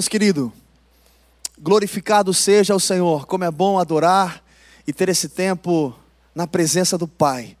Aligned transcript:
Deus 0.00 0.08
querido, 0.08 0.52
glorificado 1.58 2.32
seja 2.32 2.72
o 2.72 2.78
Senhor, 2.78 3.26
como 3.26 3.42
é 3.42 3.50
bom 3.50 3.80
adorar 3.80 4.44
e 4.86 4.92
ter 4.92 5.08
esse 5.08 5.28
tempo 5.28 5.92
na 6.32 6.46
presença 6.46 6.96
do 6.96 7.08
Pai. 7.08 7.56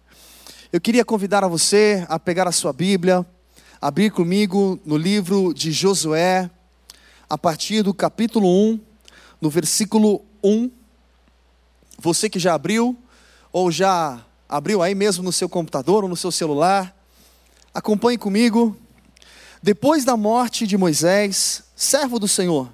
Eu 0.72 0.80
queria 0.80 1.04
convidar 1.04 1.42
a 1.42 1.48
você 1.48 2.06
a 2.08 2.16
pegar 2.16 2.46
a 2.46 2.52
sua 2.52 2.72
Bíblia, 2.72 3.26
abrir 3.80 4.12
comigo 4.12 4.78
no 4.86 4.96
livro 4.96 5.52
de 5.52 5.72
Josué, 5.72 6.48
a 7.28 7.36
partir 7.36 7.82
do 7.82 7.92
capítulo 7.92 8.48
1, 8.48 8.80
no 9.40 9.50
versículo 9.50 10.24
1. 10.40 10.70
Você 11.98 12.30
que 12.30 12.38
já 12.38 12.54
abriu, 12.54 12.96
ou 13.52 13.68
já 13.68 14.24
abriu 14.48 14.80
aí 14.80 14.94
mesmo 14.94 15.24
no 15.24 15.32
seu 15.32 15.48
computador 15.48 16.04
ou 16.04 16.08
no 16.08 16.16
seu 16.16 16.30
celular, 16.30 16.96
acompanhe 17.74 18.16
comigo. 18.16 18.76
Depois 19.60 20.04
da 20.04 20.16
morte 20.16 20.68
de 20.68 20.78
Moisés, 20.78 21.64
servo 21.78 22.18
do 22.18 22.26
Senhor, 22.26 22.68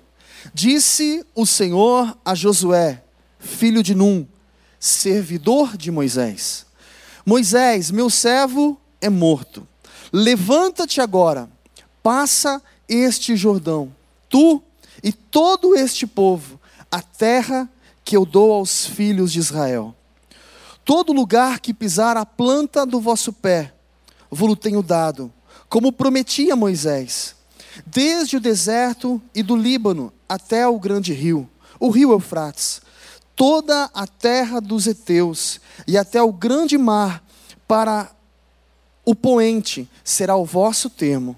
disse 0.55 1.27
o 1.35 1.45
Senhor 1.45 2.17
a 2.25 2.35
Josué, 2.35 3.05
filho 3.39 3.83
de 3.83 3.95
Num, 3.95 4.27
servidor 4.81 5.77
de 5.77 5.91
Moisés: 5.91 6.65
Moisés, 7.25 7.91
meu 7.91 8.09
servo, 8.09 8.81
é 9.03 9.11
morto. 9.11 9.69
Levanta-te 10.11 11.03
agora, 11.03 11.51
passa 12.03 12.63
este 12.89 13.37
Jordão, 13.37 13.95
tu 14.27 14.63
e 15.03 15.13
todo 15.13 15.77
este 15.77 16.07
povo, 16.07 16.59
a 16.91 17.03
terra 17.03 17.69
que 18.03 18.17
eu 18.17 18.25
dou 18.25 18.53
aos 18.55 18.87
filhos 18.87 19.31
de 19.33 19.39
Israel. 19.39 19.95
Todo 20.83 21.13
lugar 21.13 21.61
que 21.61 21.75
pisar 21.75 22.17
a 22.17 22.25
planta 22.25 22.87
do 22.87 23.01
vosso 23.01 23.35
pé, 23.35 23.75
vos 24.31 24.59
tenho 24.59 24.83
dado 24.83 25.31
como 25.69 25.93
prometia 25.93 26.57
Moisés, 26.57 27.35
desde 27.87 28.37
o 28.37 28.41
deserto 28.41 29.21
e 29.35 29.43
do 29.43 29.57
Líbano 29.57 30.13
até 30.29 30.67
o 30.67 30.79
grande 30.79 31.13
rio, 31.13 31.49
o 31.79 31.91
rio 31.91 32.13
Eufrates, 32.13 32.81
toda 33.35 33.91
a 33.93 34.07
terra 34.07 34.61
dos 34.61 34.87
heteus 34.87 35.61
e 35.87 35.99
até 35.99 36.23
o 36.23 36.33
grande 36.33 36.79
mar 36.79 37.25
para 37.67 38.11
o 39.05 39.15
poente 39.15 39.89
será 40.03 40.37
o 40.37 40.45
vosso 40.45 40.89
termo. 40.89 41.37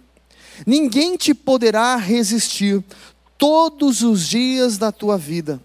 Ninguém 0.67 1.17
te 1.17 1.35
poderá 1.35 1.97
resistir 1.97 2.83
todos 3.37 4.03
os 4.03 4.27
dias 4.27 4.79
da 4.79 4.91
tua 4.91 5.19
vida. 5.19 5.61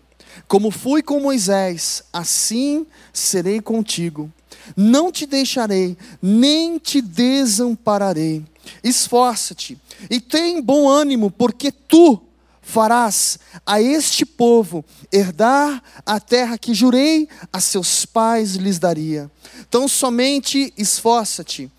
Como 0.48 0.72
fui 0.72 1.02
com 1.02 1.20
Moisés, 1.20 2.04
assim 2.12 2.86
serei 3.14 3.62
contigo. 3.62 4.32
Não 4.76 5.12
te 5.12 5.26
deixarei, 5.26 5.98
nem 6.22 6.78
te 6.78 7.02
desampararei. 7.02 8.44
Esforça-te 8.84 9.78
e 10.10 10.20
tem 10.20 10.62
bom 10.62 10.88
ânimo, 10.88 11.32
porque 11.32 11.72
tu 11.72 12.22
farás 12.62 13.40
a 13.66 13.82
este 13.82 14.26
povo 14.26 14.86
herdar 15.12 15.82
a 16.06 16.20
terra 16.20 16.58
que 16.58 16.74
jurei 16.74 17.28
a 17.52 17.60
seus 17.60 18.06
pais 18.06 18.56
lhes 18.56 18.80
daria. 18.80 19.30
Então 19.68 19.88
somente 19.88 20.74
esforça-te 20.78 21.70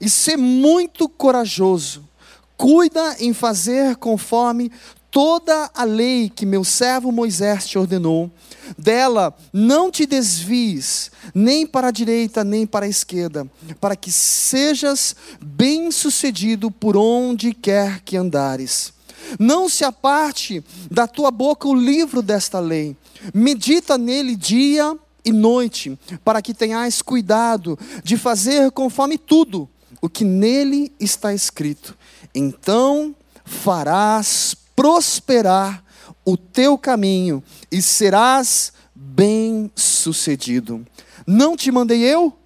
e 0.00 0.10
sê 0.10 0.36
muito 0.36 1.08
corajoso. 1.08 2.08
Cuida 2.56 3.16
em 3.20 3.32
fazer 3.32 3.96
conforme 3.96 4.70
toda 5.14 5.70
a 5.72 5.84
lei 5.84 6.28
que 6.28 6.44
meu 6.44 6.64
servo 6.64 7.12
Moisés 7.12 7.68
te 7.68 7.78
ordenou. 7.78 8.28
Dela 8.76 9.32
não 9.52 9.88
te 9.88 10.06
desvies, 10.06 11.08
nem 11.32 11.64
para 11.64 11.86
a 11.86 11.92
direita, 11.92 12.42
nem 12.42 12.66
para 12.66 12.86
a 12.86 12.88
esquerda, 12.88 13.48
para 13.80 13.94
que 13.94 14.10
sejas 14.10 15.14
bem-sucedido 15.40 16.68
por 16.68 16.96
onde 16.96 17.54
quer 17.54 18.00
que 18.00 18.16
andares. 18.16 18.92
Não 19.38 19.68
se 19.68 19.84
aparte 19.84 20.64
da 20.90 21.06
tua 21.06 21.30
boca 21.30 21.68
o 21.68 21.76
livro 21.76 22.20
desta 22.20 22.58
lei. 22.58 22.96
Medita 23.32 23.96
nele 23.96 24.34
dia 24.34 24.98
e 25.24 25.30
noite, 25.30 25.96
para 26.24 26.42
que 26.42 26.52
tenhas 26.52 27.00
cuidado 27.00 27.78
de 28.02 28.16
fazer 28.16 28.72
conforme 28.72 29.16
tudo 29.16 29.68
o 30.02 30.08
que 30.08 30.24
nele 30.24 30.90
está 30.98 31.32
escrito. 31.32 31.96
Então 32.34 33.14
farás 33.44 34.56
prosperar 34.74 35.84
o 36.24 36.36
teu 36.36 36.78
caminho 36.78 37.42
e 37.70 37.82
serás 37.82 38.72
bem-sucedido. 38.94 40.86
Não 41.26 41.56
te 41.56 41.70
mandei 41.70 42.02
eu? 42.02 42.36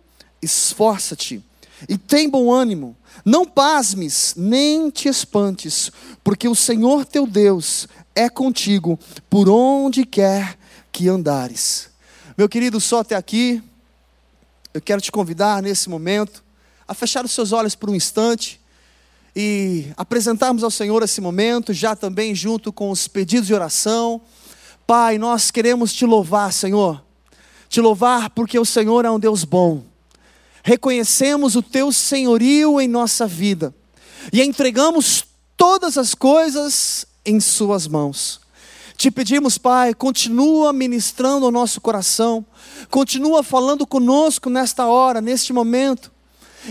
Esforça-te 0.40 1.42
e 1.88 1.98
tem 1.98 2.28
bom 2.28 2.52
ânimo. 2.52 2.96
Não 3.24 3.44
pasmes, 3.44 4.34
nem 4.36 4.90
te 4.90 5.08
espantes, 5.08 5.90
porque 6.24 6.48
o 6.48 6.54
Senhor 6.54 7.04
teu 7.04 7.26
Deus 7.26 7.86
é 8.14 8.28
contigo 8.28 8.98
por 9.28 9.48
onde 9.48 10.04
quer 10.04 10.56
que 10.90 11.08
andares. 11.08 11.90
Meu 12.36 12.48
querido, 12.48 12.80
só 12.80 13.00
até 13.00 13.16
aqui, 13.16 13.62
eu 14.72 14.80
quero 14.80 15.00
te 15.00 15.12
convidar 15.12 15.62
nesse 15.62 15.88
momento 15.88 16.42
a 16.86 16.94
fechar 16.94 17.24
os 17.24 17.32
seus 17.32 17.52
olhos 17.52 17.74
por 17.74 17.90
um 17.90 17.94
instante 17.94 18.60
e 19.34 19.86
apresentarmos 19.96 20.64
ao 20.64 20.70
Senhor 20.70 21.02
esse 21.02 21.20
momento, 21.20 21.72
já 21.72 21.94
também 21.94 22.34
junto 22.34 22.72
com 22.72 22.90
os 22.90 23.06
pedidos 23.06 23.46
de 23.46 23.54
oração. 23.54 24.20
Pai, 24.86 25.18
nós 25.18 25.50
queremos 25.50 25.92
te 25.92 26.04
louvar, 26.04 26.52
Senhor. 26.52 27.04
Te 27.68 27.80
louvar 27.80 28.30
porque 28.30 28.58
o 28.58 28.64
Senhor 28.64 29.04
é 29.04 29.10
um 29.10 29.18
Deus 29.18 29.44
bom. 29.44 29.84
Reconhecemos 30.62 31.56
o 31.56 31.62
teu 31.62 31.92
senhorio 31.92 32.80
em 32.80 32.88
nossa 32.88 33.26
vida 33.26 33.74
e 34.32 34.42
entregamos 34.42 35.24
todas 35.56 35.96
as 35.96 36.14
coisas 36.14 37.06
em 37.24 37.38
Suas 37.40 37.86
mãos. 37.86 38.40
Te 38.96 39.10
pedimos, 39.10 39.56
Pai, 39.56 39.94
continua 39.94 40.72
ministrando 40.72 41.46
ao 41.46 41.52
nosso 41.52 41.80
coração, 41.80 42.44
continua 42.90 43.44
falando 43.44 43.86
conosco 43.86 44.50
nesta 44.50 44.86
hora, 44.86 45.20
neste 45.20 45.52
momento 45.52 46.10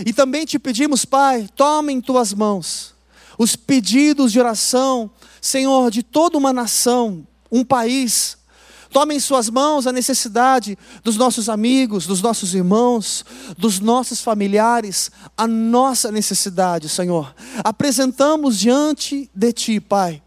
e 0.04 0.12
também 0.12 0.44
te 0.44 0.58
pedimos, 0.58 1.04
Pai, 1.04 1.48
toma 1.56 1.92
em 1.92 2.00
tuas 2.00 2.32
mãos 2.32 2.94
os 3.38 3.54
pedidos 3.54 4.32
de 4.32 4.40
oração, 4.40 5.08
Senhor, 5.40 5.90
de 5.90 6.02
toda 6.02 6.36
uma 6.36 6.52
nação, 6.52 7.24
um 7.50 7.64
país. 7.64 8.36
Toma 8.90 9.14
em 9.14 9.20
suas 9.20 9.48
mãos 9.48 9.86
a 9.86 9.92
necessidade 9.92 10.76
dos 11.04 11.16
nossos 11.16 11.48
amigos, 11.48 12.06
dos 12.06 12.20
nossos 12.20 12.54
irmãos, 12.54 13.24
dos 13.56 13.78
nossos 13.78 14.20
familiares, 14.20 15.10
a 15.36 15.46
nossa 15.46 16.10
necessidade, 16.10 16.88
Senhor. 16.88 17.32
Apresentamos 17.62 18.58
diante 18.58 19.30
de 19.32 19.52
Ti, 19.52 19.80
Pai, 19.80 20.20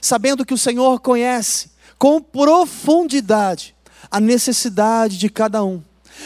sabendo 0.00 0.46
que 0.46 0.54
o 0.54 0.58
Senhor 0.58 1.00
conhece 1.00 1.70
com 1.98 2.22
profundidade 2.22 3.74
a 4.10 4.20
necessidade 4.20 5.18
de 5.18 5.28
cada 5.28 5.62
um. 5.64 5.82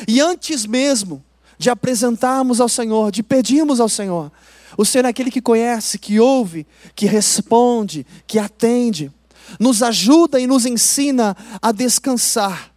E 0.06 0.20
antes 0.20 0.66
mesmo 0.66 1.24
de 1.58 1.68
apresentarmos 1.68 2.60
ao 2.60 2.68
Senhor, 2.68 3.10
de 3.10 3.22
pedirmos 3.22 3.80
ao 3.80 3.88
Senhor. 3.88 4.30
O 4.76 4.84
Senhor 4.84 5.04
é 5.04 5.08
aquele 5.08 5.30
que 5.30 5.42
conhece, 5.42 5.98
que 5.98 6.20
ouve, 6.20 6.66
que 6.94 7.06
responde, 7.06 8.06
que 8.26 8.38
atende. 8.38 9.10
Nos 9.58 9.82
ajuda 9.82 10.38
e 10.38 10.46
nos 10.46 10.64
ensina 10.64 11.36
a 11.60 11.72
descansar. 11.72 12.72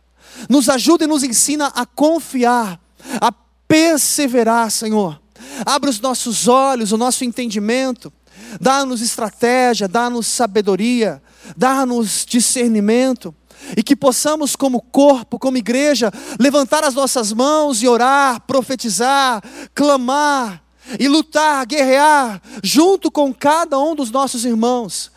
Nos 0.49 0.67
ajuda 0.67 1.03
e 1.03 1.07
nos 1.07 1.23
ensina 1.23 1.67
a 1.67 1.85
confiar, 1.85 2.79
a 3.19 3.31
perseverar, 3.67 4.71
Senhor. 4.71 5.21
Abre 5.65 5.89
os 5.89 5.99
nossos 5.99 6.47
olhos, 6.47 6.91
o 6.91 6.97
nosso 6.97 7.23
entendimento. 7.23 8.11
Dá-nos 8.59 9.01
estratégia, 9.01 9.87
dá-nos 9.87 10.27
sabedoria, 10.27 11.21
dá-nos 11.55 12.25
discernimento 12.25 13.35
e 13.75 13.83
que 13.83 13.95
possamos, 13.95 14.55
como 14.55 14.81
corpo, 14.81 15.39
como 15.39 15.57
igreja, 15.57 16.11
levantar 16.39 16.83
as 16.83 16.93
nossas 16.93 17.31
mãos 17.31 17.81
e 17.81 17.87
orar, 17.87 18.41
profetizar, 18.41 19.41
clamar 19.73 20.63
e 20.99 21.07
lutar, 21.07 21.65
guerrear, 21.65 22.41
junto 22.63 23.11
com 23.11 23.33
cada 23.33 23.79
um 23.79 23.95
dos 23.95 24.11
nossos 24.11 24.45
irmãos, 24.45 25.11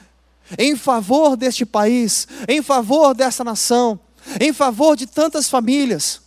em 0.59 0.77
favor 0.77 1.37
deste 1.37 1.65
país, 1.65 2.29
em 2.47 2.63
favor 2.63 3.15
dessa 3.15 3.43
nação, 3.43 3.99
em 4.41 4.53
favor 4.53 4.97
de 4.97 5.07
tantas 5.07 5.49
famílias. 5.49 6.21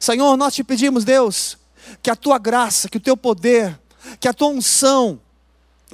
Senhor, 0.00 0.36
nós 0.36 0.54
te 0.54 0.64
pedimos, 0.64 1.04
Deus, 1.04 1.56
que 2.02 2.10
a 2.10 2.16
tua 2.16 2.38
graça, 2.38 2.88
que 2.88 2.96
o 2.96 3.00
teu 3.00 3.16
poder, 3.16 3.78
que 4.18 4.28
a 4.28 4.34
tua 4.34 4.48
unção, 4.48 5.20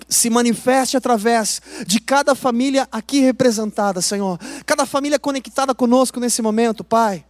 se 0.09 0.31
manifeste 0.31 0.97
através 0.97 1.61
de 1.87 2.01
cada 2.01 2.35
família 2.35 2.89
aqui 2.91 3.21
representada, 3.21 4.01
Senhor. 4.01 4.39
Cada 4.65 4.87
família 4.87 5.19
conectada 5.19 5.75
conosco 5.75 6.21
nesse 6.21 6.43
momento, 6.43 6.83
Pai. 6.85 7.25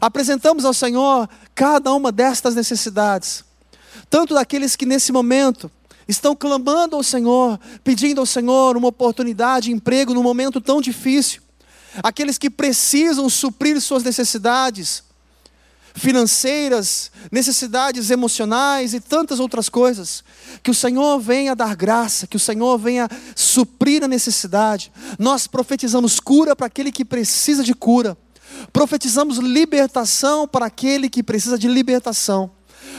Apresentamos 0.00 0.64
ao 0.64 0.74
Senhor 0.74 1.28
cada 1.54 1.92
uma 1.94 2.12
destas 2.12 2.54
necessidades, 2.54 3.44
tanto 4.10 4.34
daqueles 4.34 4.76
que 4.76 4.84
nesse 4.84 5.12
momento 5.12 5.70
estão 6.06 6.34
clamando 6.34 6.96
ao 6.96 7.02
Senhor, 7.02 7.58
pedindo 7.84 8.20
ao 8.20 8.26
Senhor 8.26 8.76
uma 8.76 8.88
oportunidade, 8.88 9.72
emprego 9.72 10.14
num 10.14 10.22
momento 10.22 10.60
tão 10.60 10.80
difícil, 10.80 11.42
aqueles 12.02 12.38
que 12.38 12.50
precisam 12.50 13.28
suprir 13.28 13.80
suas 13.80 14.02
necessidades 14.02 15.02
financeiras, 15.94 17.10
necessidades 17.30 18.10
emocionais 18.10 18.94
e 18.94 19.00
tantas 19.00 19.40
outras 19.40 19.68
coisas. 19.68 20.24
Que 20.62 20.70
o 20.70 20.74
Senhor 20.74 21.18
venha 21.18 21.54
dar 21.54 21.74
graça, 21.74 22.26
que 22.26 22.36
o 22.36 22.40
Senhor 22.40 22.78
venha 22.78 23.08
suprir 23.34 24.04
a 24.04 24.08
necessidade. 24.08 24.92
Nós 25.18 25.46
profetizamos 25.46 26.20
cura 26.20 26.54
para 26.54 26.66
aquele 26.66 26.92
que 26.92 27.04
precisa 27.04 27.62
de 27.62 27.74
cura. 27.74 28.16
Profetizamos 28.72 29.38
libertação 29.38 30.46
para 30.48 30.66
aquele 30.66 31.08
que 31.08 31.22
precisa 31.22 31.58
de 31.58 31.68
libertação. 31.68 32.50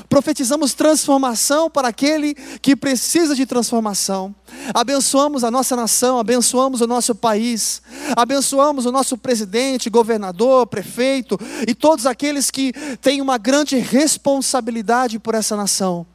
Profetizamos 0.08 0.74
transformação 0.74 1.70
para 1.70 1.88
aquele 1.90 2.34
que 2.62 2.76
precisa 2.76 3.36
de 3.36 3.46
transformação. 3.46 4.34
Abençoamos 4.74 5.44
a 5.44 5.52
nossa 5.52 5.76
nação, 5.76 6.20
abençoamos 6.20 6.82
o 6.82 6.88
nosso 6.88 7.14
país, 7.16 7.82
abençoamos 8.16 8.86
o 8.86 8.92
nosso 8.92 9.18
presidente, 9.18 9.90
governador, 9.90 10.68
prefeito 10.68 11.38
e 11.68 11.74
todos 11.74 12.06
aqueles 12.06 12.50
que 12.50 12.72
têm 13.02 13.22
uma 13.22 13.38
grande 13.38 13.78
responsabilidade 13.78 15.20
por 15.20 15.36
essa 15.36 15.56
nação. 15.56 16.06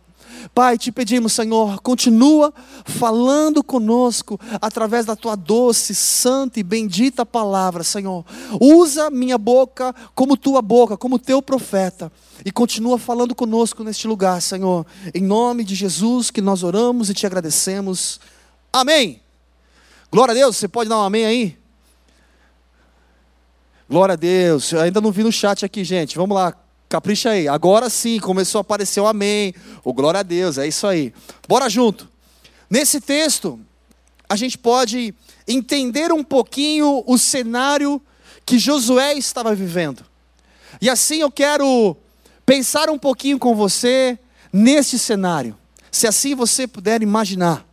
Pai, 0.52 0.76
te 0.76 0.90
pedimos, 0.90 1.32
Senhor, 1.32 1.80
continua 1.80 2.52
falando 2.84 3.62
conosco 3.62 4.38
através 4.60 5.06
da 5.06 5.16
tua 5.16 5.36
doce, 5.36 5.94
santa 5.94 6.60
e 6.60 6.62
bendita 6.62 7.24
palavra, 7.24 7.84
Senhor. 7.84 8.24
Usa 8.60 9.10
minha 9.10 9.38
boca 9.38 9.94
como 10.14 10.36
tua 10.36 10.60
boca, 10.60 10.96
como 10.96 11.18
teu 11.18 11.40
profeta, 11.40 12.10
e 12.44 12.50
continua 12.50 12.98
falando 12.98 13.34
conosco 13.34 13.84
neste 13.84 14.06
lugar, 14.06 14.42
Senhor. 14.42 14.84
Em 15.14 15.22
nome 15.22 15.64
de 15.64 15.74
Jesus 15.74 16.30
que 16.30 16.40
nós 16.40 16.62
oramos 16.62 17.08
e 17.08 17.14
te 17.14 17.26
agradecemos. 17.26 18.20
Amém. 18.72 19.20
Glória 20.10 20.32
a 20.32 20.34
Deus, 20.34 20.56
você 20.56 20.68
pode 20.68 20.88
dar 20.88 20.98
um 20.98 21.02
amém 21.02 21.24
aí? 21.24 21.58
Glória 23.88 24.14
a 24.14 24.16
Deus. 24.16 24.72
Eu 24.72 24.80
ainda 24.80 25.00
não 25.00 25.12
vi 25.12 25.22
no 25.22 25.30
chat 25.30 25.64
aqui, 25.64 25.84
gente. 25.84 26.16
Vamos 26.16 26.34
lá, 26.34 26.54
Capricha 26.94 27.30
aí. 27.30 27.48
Agora 27.48 27.90
sim, 27.90 28.20
começou 28.20 28.60
a 28.60 28.62
aparecer 28.62 29.00
o 29.00 29.06
amém. 29.08 29.52
O 29.82 29.92
glória 29.92 30.20
a 30.20 30.22
Deus, 30.22 30.58
é 30.58 30.68
isso 30.68 30.86
aí. 30.86 31.12
Bora 31.48 31.68
junto. 31.68 32.08
Nesse 32.70 33.00
texto, 33.00 33.58
a 34.28 34.36
gente 34.36 34.56
pode 34.56 35.12
entender 35.48 36.12
um 36.12 36.22
pouquinho 36.22 37.02
o 37.04 37.18
cenário 37.18 38.00
que 38.46 38.60
Josué 38.60 39.14
estava 39.14 39.52
vivendo. 39.56 40.04
E 40.80 40.88
assim 40.88 41.16
eu 41.16 41.32
quero 41.32 41.96
pensar 42.46 42.88
um 42.88 42.98
pouquinho 42.98 43.40
com 43.40 43.56
você 43.56 44.16
nesse 44.52 44.96
cenário. 44.96 45.58
Se 45.90 46.06
assim 46.06 46.32
você 46.36 46.64
puder 46.64 47.02
imaginar. 47.02 47.66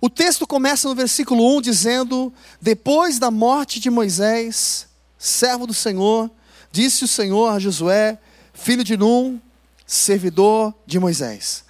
O 0.00 0.10
texto 0.10 0.48
começa 0.48 0.88
no 0.88 0.96
versículo 0.96 1.58
1 1.58 1.60
dizendo: 1.62 2.34
Depois 2.60 3.20
da 3.20 3.30
morte 3.30 3.78
de 3.78 3.88
Moisés, 3.88 4.88
servo 5.16 5.64
do 5.64 5.72
Senhor, 5.72 6.28
Disse 6.72 7.04
o 7.04 7.08
Senhor 7.08 7.50
a 7.50 7.58
Josué, 7.58 8.18
filho 8.54 8.82
de 8.82 8.96
Num, 8.96 9.38
servidor 9.86 10.74
de 10.86 10.98
Moisés. 10.98 11.66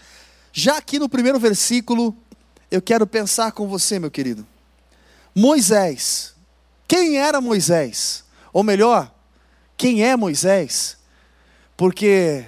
Já 0.53 0.77
aqui 0.77 0.97
no 0.97 1.09
primeiro 1.09 1.41
versículo, 1.41 2.17
eu 2.71 2.81
quero 2.81 3.05
pensar 3.05 3.51
com 3.51 3.67
você, 3.67 3.99
meu 3.99 4.13
querido. 4.13 4.47
Moisés. 5.35 6.37
Quem 6.87 7.19
era 7.19 7.41
Moisés? 7.41 8.23
Ou 8.53 8.63
melhor, 8.63 9.13
quem 9.77 10.05
é 10.05 10.17
Moisés? 10.17 10.97
Porque 11.77 12.45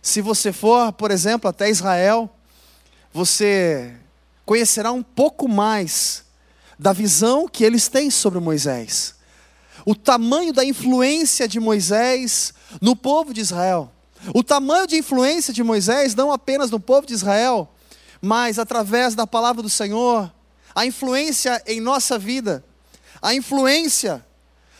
se 0.00 0.20
você 0.20 0.52
for, 0.52 0.92
por 0.92 1.12
exemplo, 1.12 1.48
até 1.48 1.70
Israel, 1.70 2.28
você 3.12 3.94
conhecerá 4.44 4.90
um 4.90 5.04
pouco 5.04 5.46
mais 5.46 6.24
da 6.76 6.92
visão 6.92 7.46
que 7.46 7.62
eles 7.62 7.86
têm 7.86 8.10
sobre 8.10 8.40
Moisés 8.40 9.21
o 9.84 9.94
tamanho 9.94 10.52
da 10.52 10.64
influência 10.64 11.48
de 11.48 11.58
Moisés 11.58 12.54
no 12.80 12.94
povo 12.94 13.34
de 13.34 13.40
Israel. 13.40 13.92
O 14.34 14.42
tamanho 14.42 14.86
de 14.86 14.96
influência 14.96 15.52
de 15.52 15.62
Moisés, 15.62 16.14
não 16.14 16.32
apenas 16.32 16.70
no 16.70 16.78
povo 16.78 17.06
de 17.06 17.12
Israel, 17.12 17.68
mas 18.20 18.58
através 18.58 19.14
da 19.14 19.26
palavra 19.26 19.62
do 19.62 19.68
Senhor, 19.68 20.32
a 20.74 20.86
influência 20.86 21.60
em 21.66 21.80
nossa 21.80 22.18
vida, 22.18 22.64
a 23.20 23.34
influência 23.34 24.24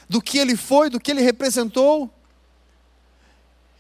do 0.09 0.23
que 0.23 0.39
ele 0.39 0.57
foi, 0.57 0.89
do 0.89 1.01
que 1.01 1.11
ele 1.11 1.23
representou, 1.23 2.09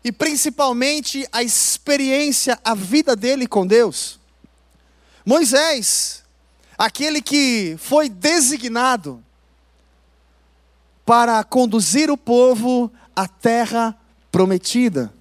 e 0.04 0.10
principalmente 0.10 1.26
a 1.30 1.44
experiência, 1.44 2.58
a 2.64 2.74
vida 2.74 3.14
dele 3.14 3.46
com 3.46 3.64
Deus. 3.64 4.18
Moisés, 5.24 6.24
aquele 6.76 7.22
que 7.22 7.76
foi 7.78 8.08
designado 8.08 9.22
para 11.04 11.42
conduzir 11.44 12.10
o 12.10 12.16
povo 12.16 12.90
à 13.14 13.26
terra 13.26 13.96
prometida. 14.30 15.12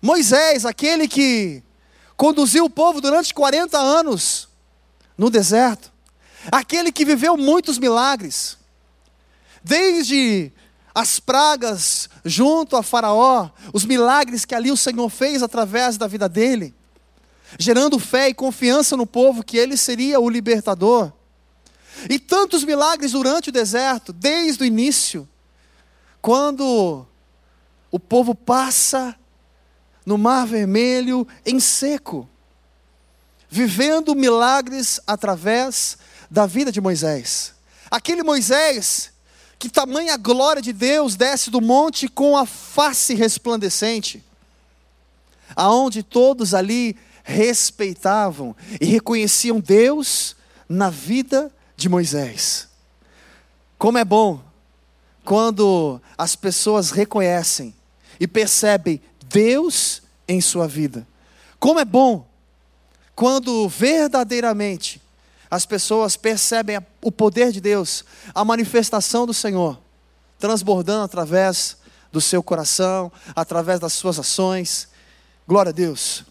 Moisés, 0.00 0.64
aquele 0.64 1.06
que 1.06 1.62
conduziu 2.16 2.64
o 2.64 2.70
povo 2.70 3.00
durante 3.00 3.32
40 3.34 3.78
anos 3.78 4.48
no 5.16 5.30
deserto, 5.30 5.92
aquele 6.50 6.92
que 6.92 7.04
viveu 7.04 7.36
muitos 7.36 7.78
milagres, 7.78 8.56
desde 9.62 10.52
as 10.94 11.20
pragas 11.20 12.08
junto 12.24 12.76
a 12.76 12.82
Faraó, 12.82 13.50
os 13.72 13.84
milagres 13.84 14.44
que 14.44 14.54
ali 14.54 14.70
o 14.70 14.76
Senhor 14.76 15.08
fez 15.08 15.42
através 15.42 15.96
da 15.96 16.06
vida 16.06 16.28
dele, 16.28 16.74
gerando 17.58 17.98
fé 17.98 18.28
e 18.28 18.34
confiança 18.34 18.96
no 18.96 19.06
povo 19.06 19.44
que 19.44 19.56
ele 19.56 19.76
seria 19.76 20.20
o 20.20 20.28
libertador. 20.28 21.12
E 22.08 22.18
tantos 22.18 22.64
milagres 22.64 23.12
durante 23.12 23.48
o 23.48 23.52
deserto, 23.52 24.12
desde 24.12 24.62
o 24.62 24.66
início, 24.66 25.28
quando 26.20 27.06
o 27.90 27.98
povo 27.98 28.34
passa 28.34 29.16
no 30.04 30.18
Mar 30.18 30.46
Vermelho 30.46 31.26
em 31.44 31.60
seco, 31.60 32.28
vivendo 33.48 34.14
milagres 34.14 35.00
através 35.06 35.96
da 36.30 36.46
vida 36.46 36.70
de 36.70 36.80
Moisés. 36.80 37.54
Aquele 37.90 38.22
Moisés 38.22 39.10
que 39.58 39.68
tamanha 39.68 40.16
glória 40.16 40.62
de 40.62 40.72
Deus 40.72 41.16
desce 41.16 41.50
do 41.50 41.60
monte 41.60 42.06
com 42.06 42.36
a 42.36 42.46
face 42.46 43.14
resplandecente, 43.14 44.22
aonde 45.56 46.02
todos 46.02 46.54
ali 46.54 46.96
respeitavam 47.24 48.54
e 48.80 48.86
reconheciam 48.86 49.58
Deus 49.58 50.36
na 50.68 50.90
vida 50.90 51.52
de 51.78 51.88
Moisés. 51.88 52.68
Como 53.78 53.98
é 53.98 54.04
bom 54.04 54.42
quando 55.24 56.00
as 56.18 56.34
pessoas 56.34 56.90
reconhecem 56.90 57.72
e 58.18 58.26
percebem 58.26 59.00
Deus 59.28 60.02
em 60.26 60.40
sua 60.40 60.66
vida. 60.66 61.06
Como 61.60 61.78
é 61.78 61.84
bom 61.84 62.26
quando 63.14 63.68
verdadeiramente 63.68 65.00
as 65.48 65.64
pessoas 65.64 66.16
percebem 66.16 66.80
o 67.00 67.12
poder 67.12 67.52
de 67.52 67.60
Deus, 67.60 68.04
a 68.34 68.44
manifestação 68.44 69.24
do 69.24 69.32
Senhor, 69.32 69.78
transbordando 70.36 71.04
através 71.04 71.76
do 72.10 72.20
seu 72.20 72.42
coração, 72.42 73.10
através 73.36 73.78
das 73.78 73.92
suas 73.92 74.18
ações. 74.18 74.88
Glória 75.46 75.70
a 75.70 75.72
Deus. 75.72 76.24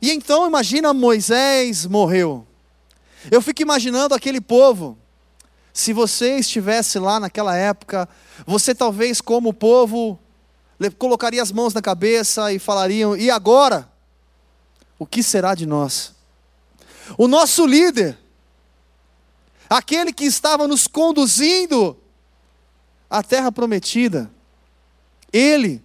E 0.00 0.12
então 0.12 0.46
imagina 0.46 0.94
Moisés 0.94 1.86
morreu. 1.86 2.46
Eu 3.28 3.42
fico 3.42 3.62
imaginando 3.62 4.14
aquele 4.14 4.40
povo. 4.40 4.96
Se 5.72 5.92
você 5.92 6.36
estivesse 6.36 6.98
lá 6.98 7.18
naquela 7.18 7.56
época, 7.56 8.08
você 8.46 8.74
talvez, 8.74 9.20
como 9.20 9.52
povo, 9.52 10.18
colocaria 10.98 11.42
as 11.42 11.52
mãos 11.52 11.74
na 11.74 11.82
cabeça 11.82 12.52
e 12.52 12.58
falariam: 12.58 13.16
e 13.16 13.30
agora? 13.30 13.90
O 14.98 15.06
que 15.06 15.22
será 15.22 15.54
de 15.54 15.64
nós? 15.64 16.14
O 17.16 17.26
nosso 17.26 17.66
líder, 17.66 18.18
aquele 19.68 20.12
que 20.12 20.24
estava 20.24 20.68
nos 20.68 20.86
conduzindo 20.86 21.96
à 23.08 23.22
terra 23.22 23.50
prometida, 23.50 24.30
ele, 25.32 25.82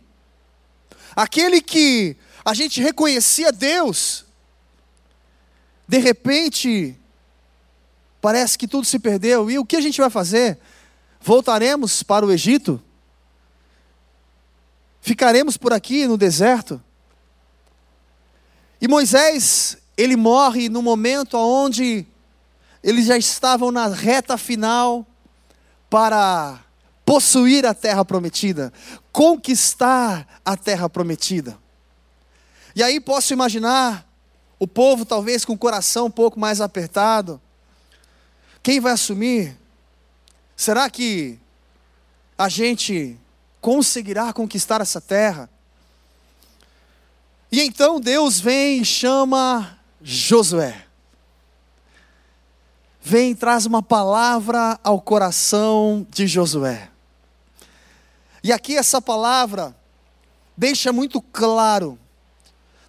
aquele 1.15 1.61
que 1.61 2.17
a 2.43 2.53
gente 2.53 2.81
reconhecia 2.81 3.51
Deus, 3.51 4.25
de 5.87 5.97
repente, 5.97 6.99
Parece 8.25 8.57
que 8.57 8.67
tudo 8.67 8.87
se 8.87 8.97
perdeu. 8.97 9.51
E 9.51 9.59
o 9.59 9.63
que 9.63 9.75
a 9.75 9.79
gente 9.79 10.01
vai 10.01 10.09
fazer? 10.09 10.57
Voltaremos 11.21 12.01
para 12.01 12.25
o 12.25 12.31
Egito? 12.31 12.81
Ficaremos 14.99 15.57
por 15.57 15.71
aqui 15.71 16.07
no 16.07 16.17
deserto? 16.17 16.81
E 18.81 18.87
Moisés, 18.87 19.77
ele 19.95 20.15
morre 20.15 20.69
no 20.69 20.81
momento 20.81 21.37
onde 21.37 22.03
eles 22.83 23.05
já 23.05 23.15
estavam 23.15 23.71
na 23.71 23.85
reta 23.89 24.39
final 24.39 25.05
para 25.87 26.61
possuir 27.05 27.63
a 27.63 27.75
terra 27.75 28.03
prometida, 28.03 28.73
conquistar 29.11 30.41
a 30.43 30.57
terra 30.57 30.89
prometida. 30.89 31.59
E 32.75 32.81
aí 32.81 32.99
posso 32.99 33.33
imaginar 33.33 34.03
o 34.57 34.67
povo 34.67 35.05
talvez 35.05 35.45
com 35.45 35.53
o 35.53 35.57
coração 35.59 36.07
um 36.07 36.11
pouco 36.11 36.39
mais 36.39 36.59
apertado, 36.59 37.39
quem 38.65 38.79
vai 38.79 38.93
assumir? 38.93 39.55
Será 40.57 40.89
que 40.89 41.39
a 42.37 42.49
gente 42.49 43.17
conseguirá 43.65 44.31
conquistar 44.31 44.81
essa 44.81 45.01
terra. 45.01 45.49
E 47.51 47.61
então 47.61 47.99
Deus 47.99 48.39
vem 48.39 48.81
e 48.81 48.85
chama 48.85 49.79
Josué. 49.99 50.85
Vem 53.01 53.31
e 53.31 53.35
traz 53.35 53.65
uma 53.65 53.81
palavra 53.81 54.79
ao 54.83 54.99
coração 54.99 56.05
de 56.11 56.27
Josué. 56.27 56.89
E 58.43 58.51
aqui 58.51 58.77
essa 58.77 59.01
palavra 59.01 59.75
deixa 60.55 60.93
muito 60.93 61.19
claro, 61.19 61.97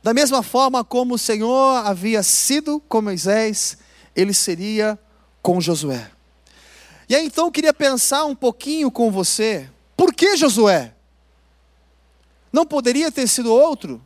da 0.02 0.12
mesma 0.12 0.42
forma 0.42 0.84
como 0.84 1.14
o 1.14 1.18
Senhor 1.18 1.86
havia 1.86 2.22
sido 2.22 2.80
com 2.80 3.00
Moisés, 3.00 3.78
ele 4.14 4.34
seria 4.34 4.98
com 5.46 5.60
Josué. 5.60 6.10
E 7.08 7.14
aí 7.14 7.24
então 7.24 7.46
eu 7.46 7.52
queria 7.52 7.72
pensar 7.72 8.24
um 8.24 8.34
pouquinho 8.34 8.90
com 8.90 9.12
você, 9.12 9.70
por 9.96 10.12
que 10.12 10.36
Josué? 10.36 10.92
Não 12.52 12.66
poderia 12.66 13.12
ter 13.12 13.28
sido 13.28 13.54
outro? 13.54 14.04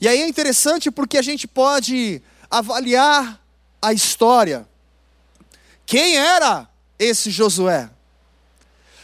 E 0.00 0.08
aí 0.08 0.22
é 0.22 0.26
interessante 0.26 0.90
porque 0.90 1.18
a 1.18 1.22
gente 1.22 1.46
pode 1.46 2.22
avaliar 2.50 3.38
a 3.82 3.92
história. 3.92 4.66
Quem 5.84 6.16
era 6.16 6.66
esse 6.98 7.30
Josué? 7.30 7.90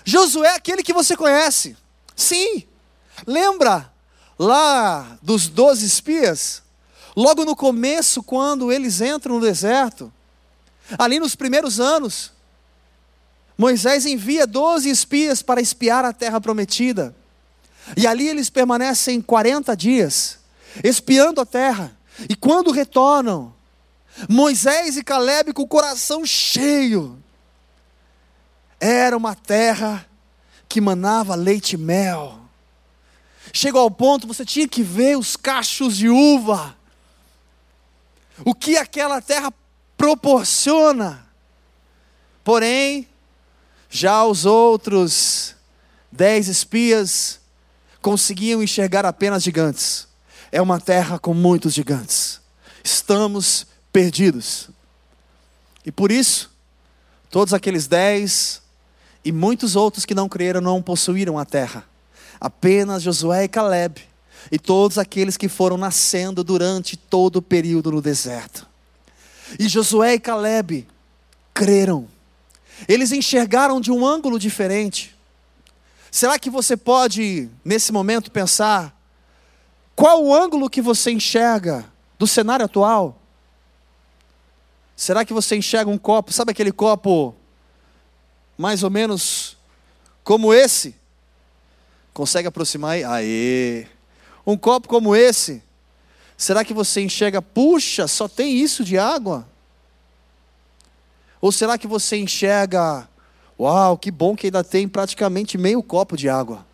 Josué 0.07 0.49
é 0.49 0.57
aquele 0.57 0.83
que 0.83 0.95
você 0.95 1.15
conhece. 1.15 1.77
Sim. 2.17 2.67
Lembra 3.27 3.93
lá 4.39 5.19
dos 5.21 5.49
doze 5.49 5.85
espias? 5.85 6.63
Logo 7.15 7.45
no 7.45 7.55
começo, 7.55 8.23
quando 8.23 8.73
eles 8.73 9.03
entram 9.03 9.35
no 9.35 9.41
deserto, 9.43 10.11
ali 10.99 11.19
nos 11.19 11.35
primeiros 11.35 11.81
anos, 11.81 12.33
Moisés 13.57 14.07
envia 14.07 14.47
doze 14.47 14.89
espias 14.91 15.43
para 15.43 15.61
espiar 15.61 16.05
a 16.05 16.13
terra 16.13 16.41
prometida. 16.41 17.15
E 17.97 18.07
ali 18.07 18.29
eles 18.29 18.49
permanecem 18.49 19.21
40 19.21 19.77
dias, 19.77 20.39
espiando 20.83 21.41
a 21.41 21.47
terra. 21.47 21.97
E 22.29 22.37
quando 22.37 22.71
retornam, 22.71 23.55
Moisés 24.29 24.97
e 24.97 25.03
Caleb 25.03 25.53
com 25.53 25.63
o 25.63 25.69
coração 25.69 26.25
cheio, 26.25 27.23
era 28.81 29.17
uma 29.17 29.35
terra 29.35 30.07
que 30.69 30.81
manava 30.81 31.35
leite 31.35 31.75
e 31.75 31.79
mel. 31.79 32.41
Chegou 33.53 33.81
ao 33.81 33.91
ponto, 33.91 34.27
você 34.27 34.45
tinha 34.45 34.67
que 34.67 34.83
ver 34.83 35.19
os 35.19 35.37
cachos 35.37 35.97
de 35.97 36.09
uva. 36.09 36.77
O 38.45 38.55
que 38.55 38.77
aquela 38.77 39.21
terra 39.21 39.53
proporciona. 40.03 41.25
Porém, 42.43 43.07
já 43.89 44.25
os 44.25 44.45
outros 44.45 45.55
dez 46.11 46.49
espias 46.49 47.39
conseguiam 48.01 48.61
enxergar 48.61 49.07
apenas 49.07 49.45
gigantes. 49.45 50.09
É 50.51 50.61
uma 50.61 50.81
terra 50.81 51.21
com 51.21 51.33
muitos 51.33 51.73
gigantes. 51.73 52.41
Estamos 52.83 53.65
perdidos. 53.93 54.71
E 55.87 55.93
por 55.93 56.11
isso, 56.11 56.51
todos 57.31 57.55
aqueles 57.55 57.87
dez 57.87 58.61
e 59.25 59.31
muitos 59.31 59.77
outros 59.77 60.05
que 60.05 60.17
não 60.17 60.29
creram 60.29 60.61
não 60.61 60.83
possuíram 60.83 61.39
a 61.39 61.45
terra. 61.45 61.85
Apenas 62.41 63.05
Josué 63.05 63.45
e 63.45 63.49
Caleb 63.49 64.03
e 64.51 64.59
todos 64.59 64.99
aqueles 64.99 65.37
que 65.37 65.49
foram 65.49 65.77
nascendo 65.77 66.43
durante 66.43 66.97
todo 66.97 67.37
o 67.37 67.43
período 67.43 67.93
no 67.93 68.03
deserto. 68.03 68.72
E 69.59 69.69
Josué 69.69 70.15
e 70.15 70.21
Caleb 70.21 70.87
creram. 71.53 72.09
Eles 72.89 73.13
enxergaram 73.13 73.81
de 73.81 73.91
um 73.91 74.07
ângulo 74.07 74.39
diferente. 74.39 75.17
Será 76.11 76.39
que 76.39 76.51
você 76.51 76.77
pode, 76.77 77.49
nesse 77.65 77.93
momento, 77.93 78.31
pensar 78.31 78.95
qual 79.95 80.25
o 80.25 80.35
ângulo 80.35 80.71
que 80.71 80.81
você 80.81 81.11
enxerga 81.11 81.85
do 82.19 82.27
cenário 82.27 82.65
atual? 82.65 83.19
Será 84.97 85.25
que 85.25 85.33
você 85.33 85.57
enxerga 85.57 85.91
um 85.91 85.99
copo, 85.99 86.33
sabe 86.33 86.53
aquele 86.53 86.73
copo 86.73 87.35
mais 88.57 88.83
ou 88.83 88.91
menos 88.91 89.57
como 90.23 90.53
esse? 90.53 90.95
Consegue 92.13 92.49
aproximar 92.49 92.93
aí? 92.93 93.05
Aê! 93.05 93.87
Um 94.47 94.57
copo 94.57 94.89
como 94.89 95.15
esse, 95.17 95.63
será 96.37 96.65
que 96.65 96.75
você 96.75 97.01
enxerga, 97.01 97.41
puxa, 97.41 98.07
só 98.07 98.29
tem 98.29 98.57
isso 98.57 98.85
de 98.85 98.99
água? 98.99 99.47
Ou 101.41 101.51
será 101.51 101.77
que 101.77 101.87
você 101.87 102.17
enxerga, 102.17 103.09
uau, 103.59 103.99
que 103.99 104.11
bom 104.11 104.37
que 104.37 104.47
ainda 104.47 104.63
tem 104.63 104.89
praticamente 104.89 105.59
meio 105.59 105.83
copo 105.83 106.17
de 106.17 106.29
água? 106.29 106.65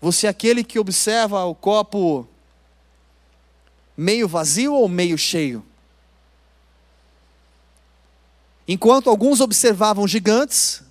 Você 0.00 0.26
é 0.26 0.30
aquele 0.30 0.62
que 0.62 0.78
observa 0.78 1.44
o 1.44 1.54
copo 1.54 2.28
meio 3.96 4.28
vazio 4.28 4.74
ou 4.74 4.88
meio 4.88 5.16
cheio? 5.16 5.64
Enquanto 8.68 9.08
alguns 9.08 9.40
observavam 9.40 10.06
gigantes, 10.06 10.82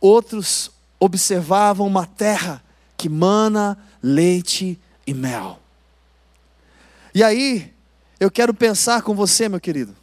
outros 0.00 0.70
observavam 0.98 1.86
uma 1.86 2.06
terra 2.06 2.62
que 2.96 3.08
mana 3.08 3.78
leite 4.02 4.78
e 5.06 5.14
mel. 5.14 5.58
E 7.14 7.22
aí, 7.22 7.72
eu 8.18 8.28
quero 8.28 8.52
pensar 8.52 9.02
com 9.02 9.14
você, 9.14 9.48
meu 9.48 9.60
querido. 9.60 9.96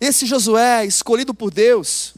Esse 0.00 0.26
Josué, 0.26 0.84
escolhido 0.84 1.32
por 1.32 1.52
Deus, 1.52 2.14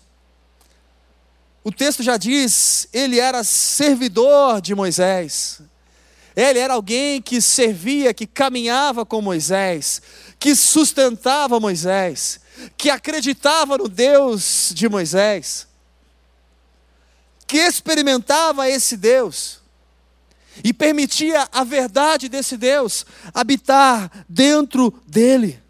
o 1.63 1.71
texto 1.71 2.03
já 2.03 2.17
diz, 2.17 2.89
ele 2.91 3.21
era 3.21 3.45
servidor 3.45 4.63
de 4.63 4.75
Moisés. 4.75 5.61
Ele 6.35 6.59
era 6.59 6.73
alguém 6.73 7.21
que 7.21 7.39
servia, 7.43 8.15
que 8.15 8.27
caminhava 8.27 9.05
com 9.05 9.21
Moisés, 9.21 10.01
que 10.39 10.55
sustentava 10.55 11.61
Moisés, 11.61 12.41
que 12.79 12.89
acreditava 12.89 13.77
no 13.77 13.89
Deus 13.89 14.73
de 14.75 14.89
Moisés, 14.89 15.67
que 17.47 17.59
experimentava 17.59 18.71
esse 18.71 18.97
Deus 18.97 19.60
e 20.63 20.73
permitia 20.73 21.49
a 21.53 21.65
verdade 21.65 22.29
desse 22.29 22.57
Deus 22.57 23.07
habitar 23.33 24.25
dentro 24.29 24.93
dele. 25.07 25.63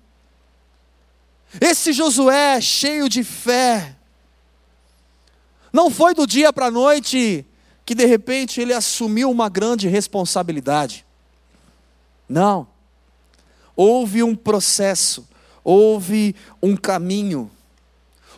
Esse 1.61 1.93
Josué, 1.93 2.61
cheio 2.61 3.09
de 3.09 3.25
fé, 3.25 3.97
não 5.73 5.91
foi 5.91 6.15
do 6.15 6.27
dia 6.27 6.53
para 6.53 6.67
a 6.67 6.71
noite 6.71 7.47
que 7.85 7.95
de 7.95 8.05
repente 8.05 8.61
ele 8.61 8.73
assumiu 8.73 9.31
uma 9.31 9.49
grande 9.49 9.89
responsabilidade. 9.89 11.05
Não. 12.29 12.69
Houve 13.75 14.23
um 14.23 14.37
processo, 14.37 15.29
houve 15.65 16.35
um 16.63 16.77
caminho, 16.77 17.51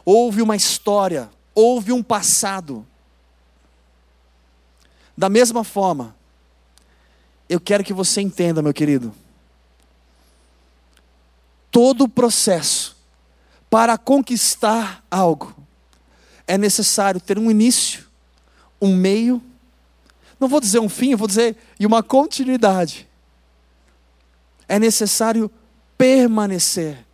houve 0.05 0.41
uma 0.41 0.57
história, 0.57 1.31
houve 1.55 1.93
um 1.93 2.03
passado. 2.03 2.87
Da 5.17 5.29
mesma 5.29 5.65
forma, 5.65 6.15
eu 7.53 7.61
quero 7.61 7.85
que 7.85 7.93
você 7.93 8.23
entenda, 8.23 8.63
meu 8.63 8.73
querido. 8.73 9.15
Todo 11.71 12.05
o 12.05 12.09
processo 12.09 12.97
para 13.69 13.99
conquistar 13.99 15.05
algo 15.11 15.55
é 16.47 16.57
necessário 16.57 17.21
ter 17.21 17.39
um 17.39 17.51
início, 17.51 18.07
um 18.81 18.97
meio, 18.97 19.43
não 20.41 20.49
vou 20.49 20.61
dizer 20.61 20.81
um 20.81 20.89
fim, 20.89 21.15
vou 21.15 21.29
dizer 21.29 21.57
e 21.79 21.85
uma 21.85 22.03
continuidade. 22.03 23.07
É 24.67 24.79
necessário 24.79 25.51
permanecer. 25.99 27.05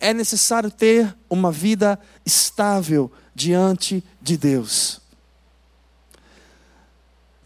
É 0.00 0.14
necessário 0.14 0.70
ter 0.70 1.14
uma 1.28 1.52
vida 1.52 2.00
estável 2.24 3.12
diante 3.34 4.02
de 4.20 4.38
Deus. 4.38 5.00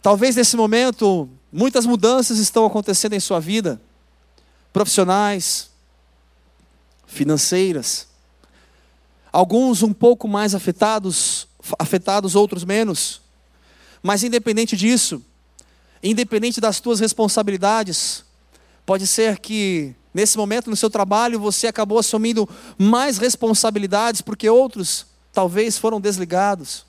Talvez 0.01 0.37
nesse 0.37 0.57
momento 0.57 1.29
Muitas 1.53 1.87
mudanças 1.87 2.39
estão 2.39 2.67
acontecendo 2.67 3.15
em 3.15 3.21
sua 3.21 3.41
vida, 3.41 3.81
profissionais, 4.73 5.71
financeiras. 7.07 8.07
Alguns 9.33 9.83
um 9.83 9.93
pouco 9.93 10.29
mais 10.29 10.55
afetados, 10.55 11.49
afetados, 11.79 12.35
outros 12.35 12.65
menos. 12.65 13.23
Mas 14.03 14.23
independente 14.23 14.77
disso, 14.77 15.23
independente 16.03 16.61
das 16.61 16.81
tuas 16.81 17.01
responsabilidades, 17.01 18.25
pode 18.85 19.07
ser 19.07 19.39
que 19.39 19.95
nesse 20.13 20.37
momento 20.37 20.71
no 20.71 20.77
seu 20.77 20.91
trabalho 20.91 21.41
você 21.41 21.67
acabou 21.67 21.99
assumindo 21.99 22.49
mais 22.77 23.19
responsabilidades 23.19 24.21
porque 24.21 24.49
outros 24.49 25.07
talvez 25.33 25.79
foram 25.79 26.01
desligados. 26.01 26.88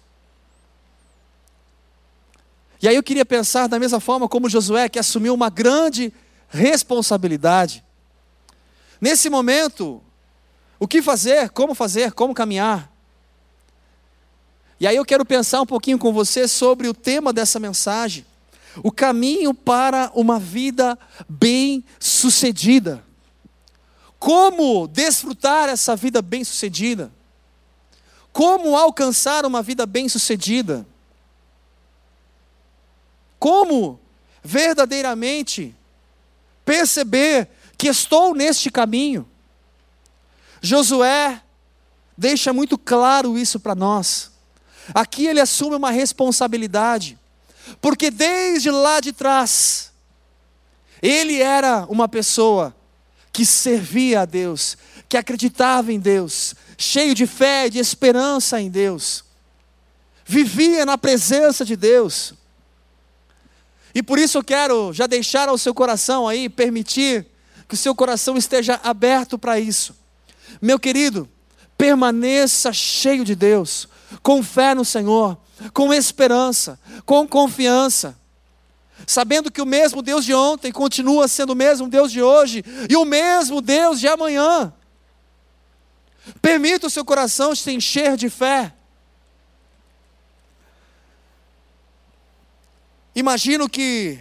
E 2.81 2.87
aí 2.87 2.95
eu 2.95 3.03
queria 3.03 3.25
pensar 3.25 3.67
da 3.67 3.77
mesma 3.77 3.99
forma 3.99 4.27
como 4.27 4.49
Josué, 4.49 4.87
que 4.87 4.99
assumiu 4.99 5.33
uma 5.33 5.49
grande 5.49 6.13
responsabilidade. 6.47 7.83
Nesse 9.01 9.29
momento, 9.29 10.01
o 10.79 10.87
que 10.87 11.01
fazer, 11.01 11.49
como 11.49 11.75
fazer, 11.75 12.13
como 12.13 12.33
caminhar. 12.33 12.91
E 14.79 14.87
aí 14.87 14.95
eu 14.95 15.05
quero 15.05 15.25
pensar 15.25 15.61
um 15.61 15.65
pouquinho 15.65 15.99
com 15.99 16.13
você 16.13 16.47
sobre 16.47 16.87
o 16.87 16.93
tema 16.93 17.33
dessa 17.33 17.59
mensagem: 17.59 18.25
o 18.81 18.91
caminho 18.91 19.53
para 19.53 20.09
uma 20.15 20.39
vida 20.39 20.97
bem-sucedida. 21.27 23.03
Como 24.17 24.87
desfrutar 24.87 25.69
essa 25.69 25.95
vida 25.95 26.21
bem-sucedida? 26.21 27.11
Como 28.31 28.75
alcançar 28.75 29.45
uma 29.45 29.61
vida 29.61 29.85
bem-sucedida? 29.85 30.85
Como 33.39 33.99
verdadeiramente 34.43 35.75
perceber 36.65 37.49
que 37.77 37.87
estou 37.87 38.35
neste 38.35 38.69
caminho? 38.69 39.27
Josué 40.61 41.41
deixa 42.17 42.51
muito 42.51 42.77
claro 42.77 43.37
isso 43.37 43.59
para 43.59 43.73
nós. 43.73 44.31
Aqui 44.93 45.25
ele 45.25 45.39
assume 45.39 45.75
uma 45.75 45.91
responsabilidade, 45.91 47.17
porque 47.79 48.11
desde 48.11 48.69
lá 48.69 48.99
de 48.99 49.13
trás, 49.13 49.91
ele 51.01 51.41
era 51.41 51.85
uma 51.87 52.09
pessoa 52.09 52.75
que 53.31 53.45
servia 53.45 54.21
a 54.21 54.25
Deus, 54.25 54.77
que 55.07 55.15
acreditava 55.15 55.93
em 55.93 55.99
Deus, 55.99 56.55
cheio 56.77 57.15
de 57.15 57.25
fé, 57.25 57.69
de 57.69 57.79
esperança 57.79 58.59
em 58.59 58.69
Deus, 58.69 59.23
vivia 60.25 60.85
na 60.85 60.97
presença 60.97 61.63
de 61.63 61.75
Deus. 61.75 62.33
E 63.93 64.03
por 64.03 64.19
isso 64.19 64.37
eu 64.37 64.43
quero 64.43 64.93
já 64.93 65.07
deixar 65.07 65.49
ao 65.49 65.57
seu 65.57 65.73
coração 65.73 66.27
aí, 66.27 66.47
permitir 66.47 67.25
que 67.67 67.75
o 67.75 67.77
seu 67.77 67.95
coração 67.95 68.37
esteja 68.37 68.79
aberto 68.83 69.37
para 69.37 69.59
isso. 69.59 69.95
Meu 70.61 70.79
querido, 70.79 71.27
permaneça 71.77 72.73
cheio 72.73 73.23
de 73.23 73.35
Deus, 73.35 73.87
com 74.21 74.43
fé 74.43 74.73
no 74.73 74.85
Senhor, 74.85 75.37
com 75.73 75.93
esperança, 75.93 76.79
com 77.05 77.27
confiança 77.27 78.19
sabendo 79.05 79.51
que 79.51 79.61
o 79.61 79.65
mesmo 79.65 80.01
Deus 80.01 80.25
de 80.25 80.33
ontem 80.33 80.71
continua 80.71 81.27
sendo 81.27 81.51
o 81.51 81.55
mesmo 81.55 81.87
Deus 81.87 82.11
de 82.11 82.21
hoje 82.21 82.63
e 82.89 82.95
o 82.95 83.05
mesmo 83.05 83.61
Deus 83.61 83.99
de 83.99 84.07
amanhã. 84.07 84.73
Permita 86.41 86.87
o 86.87 86.89
seu 86.89 87.03
coração 87.03 87.55
se 87.55 87.71
encher 87.71 88.15
de 88.15 88.29
fé. 88.29 88.73
Imagino 93.19 93.67
que, 93.67 94.17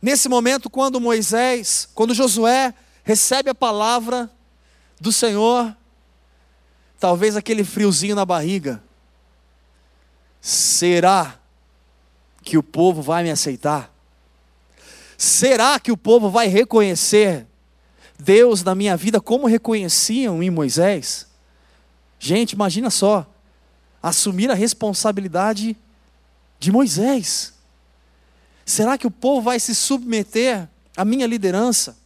nesse 0.00 0.28
momento, 0.28 0.70
quando 0.70 1.00
Moisés, 1.00 1.88
quando 1.92 2.14
Josué 2.14 2.72
recebe 3.02 3.50
a 3.50 3.54
palavra 3.54 4.30
do 5.00 5.10
Senhor, 5.10 5.76
talvez 7.00 7.34
aquele 7.34 7.64
friozinho 7.64 8.14
na 8.14 8.24
barriga. 8.24 8.80
Será 10.40 11.36
que 12.44 12.56
o 12.56 12.62
povo 12.62 13.02
vai 13.02 13.24
me 13.24 13.30
aceitar? 13.32 13.92
Será 15.16 15.80
que 15.80 15.90
o 15.90 15.96
povo 15.96 16.30
vai 16.30 16.46
reconhecer 16.46 17.44
Deus 18.16 18.62
na 18.62 18.72
minha 18.72 18.96
vida 18.96 19.20
como 19.20 19.48
reconheciam 19.48 20.40
em 20.44 20.48
Moisés? 20.48 21.26
Gente, 22.20 22.52
imagina 22.52 22.88
só, 22.88 23.26
assumir 24.00 24.48
a 24.48 24.54
responsabilidade 24.54 25.76
de 26.58 26.72
Moisés. 26.72 27.52
Será 28.64 28.98
que 28.98 29.06
o 29.06 29.10
povo 29.10 29.42
vai 29.42 29.58
se 29.58 29.74
submeter 29.74 30.68
à 30.96 31.04
minha 31.04 31.26
liderança? 31.26 31.96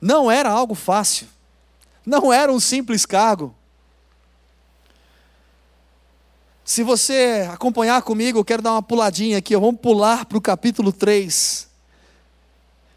Não 0.00 0.30
era 0.30 0.50
algo 0.50 0.74
fácil, 0.74 1.26
não 2.04 2.32
era 2.32 2.52
um 2.52 2.58
simples 2.58 3.04
cargo. 3.04 3.54
Se 6.64 6.82
você 6.82 7.48
acompanhar 7.50 8.00
comigo, 8.02 8.38
eu 8.38 8.44
quero 8.44 8.62
dar 8.62 8.72
uma 8.72 8.82
puladinha 8.82 9.38
aqui, 9.38 9.56
vamos 9.56 9.80
pular 9.80 10.24
para 10.24 10.38
o 10.38 10.40
capítulo 10.40 10.92
3. 10.92 11.68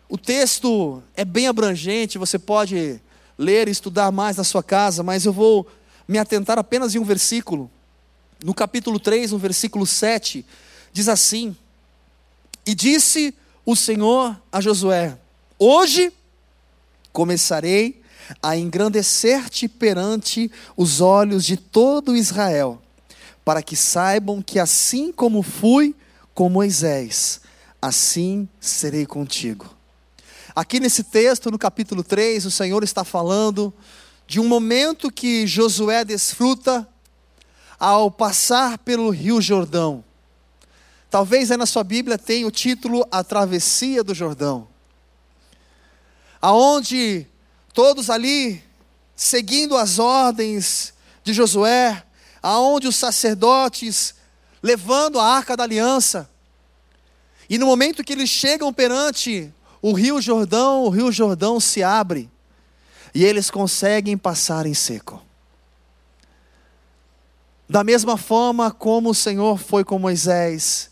O 0.08 0.18
texto 0.18 1.02
é 1.16 1.25
bem 1.25 1.48
abrangente, 1.48 2.20
você 2.20 2.38
pode 2.38 3.02
ler 3.38 3.68
e 3.68 3.72
estudar 3.72 4.12
mais 4.12 4.38
na 4.38 4.44
sua 4.44 4.62
casa, 4.62 5.02
mas 5.02 5.25
eu 5.25 5.34
vou 5.34 5.68
me 6.08 6.20
atentar 6.20 6.60
apenas 6.60 6.94
em 6.94 7.00
um 7.00 7.04
versículo. 7.04 7.69
No 8.43 8.53
capítulo 8.53 8.99
3, 8.99 9.32
no 9.32 9.38
versículo 9.38 9.86
7, 9.86 10.45
diz 10.91 11.08
assim: 11.08 11.56
E 12.65 12.75
disse 12.75 13.34
o 13.65 13.73
Senhor 13.73 14.38
a 14.51 14.60
Josué: 14.60 15.17
Hoje 15.58 16.12
começarei 17.13 18.01
a 18.41 18.58
engrandecer-te 18.58 19.69
perante 19.69 20.51
os 20.75 20.99
olhos 20.99 21.45
de 21.45 21.56
todo 21.56 22.17
Israel 22.17 22.82
para 23.45 23.63
que 23.63 23.77
saibam 23.77 24.41
que 24.41 24.60
assim 24.60 25.13
como 25.13 25.41
fui 25.41 25.95
com 26.34 26.49
Moisés, 26.49 27.39
assim 27.82 28.47
serei 28.60 29.06
contigo. 29.06 29.73
Aqui 30.53 30.82
nesse 30.82 31.06
texto, 31.06 31.49
no 31.49 31.58
capítulo 31.58 32.03
3, 32.03 32.45
o 32.45 32.51
Senhor 32.51 32.84
está 32.84 33.06
falando 33.06 33.73
de 34.27 34.41
um 34.41 34.47
momento 34.49 35.10
que 35.10 35.47
Josué 35.47 36.03
desfruta 36.03 36.88
ao 37.84 38.10
passar 38.10 38.78
pelo 38.78 39.10
Rio 39.10 39.41
Jordão. 39.41 40.06
Talvez 41.10 41.52
aí 41.52 41.58
na 41.58 41.65
sua 41.65 41.84
Bíblia 41.84 42.17
tenha 42.17 42.48
o 42.48 42.52
título 42.52 43.06
A 43.12 43.26
Travessia 43.26 44.02
do 44.02 44.15
Jordão. 44.15 44.69
Aonde 46.41 47.28
todos 47.74 48.10
ali, 48.10 48.63
seguindo 49.17 49.76
as 49.76 50.00
ordens 50.00 50.93
de 51.26 51.34
Josué, 51.34 52.02
aonde 52.41 52.88
os 52.88 52.96
sacerdotes 52.96 54.15
levando 54.62 55.19
a 55.19 55.26
arca 55.26 55.58
da 55.58 55.63
aliança. 55.63 56.30
E 57.50 57.58
no 57.58 57.65
momento 57.65 58.02
que 58.02 58.13
eles 58.13 58.30
chegam 58.30 58.72
perante 58.72 59.54
o 59.82 59.91
Rio 59.91 60.22
Jordão, 60.22 60.86
o 60.86 60.89
Rio 60.89 61.12
Jordão 61.12 61.60
se 61.60 61.84
abre 61.84 62.32
e 63.13 63.26
eles 63.26 63.52
conseguem 63.52 64.17
passar 64.17 64.65
em 64.65 64.74
seco. 64.74 65.22
Da 67.74 67.84
mesma 67.84 68.18
forma 68.18 68.70
como 68.70 69.10
o 69.10 69.16
Senhor 69.16 69.58
foi 69.58 69.84
com 69.84 69.98
Moisés, 69.98 70.92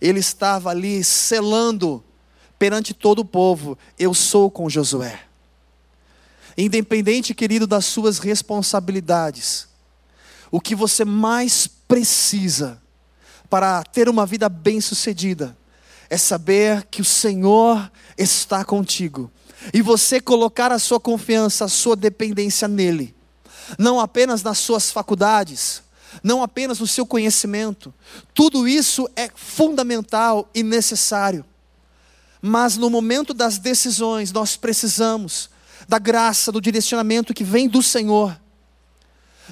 ele 0.00 0.20
estava 0.20 0.70
ali 0.70 1.02
selando 1.02 2.00
perante 2.56 2.94
todo 2.94 3.18
o 3.18 3.24
povo: 3.24 3.76
Eu 3.98 4.14
sou 4.14 4.48
com 4.48 4.70
Josué. 4.70 5.22
Independente, 6.56 7.34
querido, 7.34 7.66
das 7.66 7.86
suas 7.86 8.20
responsabilidades, 8.20 9.66
o 10.48 10.60
que 10.60 10.76
você 10.76 11.04
mais 11.04 11.66
precisa 11.66 12.80
para 13.50 13.82
ter 13.82 14.08
uma 14.08 14.24
vida 14.24 14.48
bem-sucedida 14.48 15.58
é 16.08 16.16
saber 16.16 16.86
que 16.88 17.02
o 17.02 17.04
Senhor 17.04 17.90
está 18.16 18.64
contigo 18.64 19.28
e 19.74 19.82
você 19.82 20.20
colocar 20.20 20.70
a 20.70 20.78
sua 20.78 21.00
confiança, 21.00 21.64
a 21.64 21.68
sua 21.68 21.96
dependência 21.96 22.68
nele, 22.68 23.12
não 23.76 23.98
apenas 23.98 24.44
nas 24.44 24.58
suas 24.58 24.92
faculdades, 24.92 25.84
não 26.22 26.42
apenas 26.42 26.80
no 26.80 26.86
seu 26.86 27.06
conhecimento, 27.06 27.92
tudo 28.34 28.66
isso 28.66 29.08
é 29.16 29.30
fundamental 29.34 30.48
e 30.54 30.62
necessário, 30.62 31.44
mas 32.40 32.76
no 32.76 32.90
momento 32.90 33.34
das 33.34 33.58
decisões 33.58 34.32
nós 34.32 34.56
precisamos 34.56 35.50
da 35.88 35.98
graça, 35.98 36.50
do 36.50 36.60
direcionamento 36.60 37.34
que 37.34 37.44
vem 37.44 37.68
do 37.68 37.82
Senhor 37.82 38.38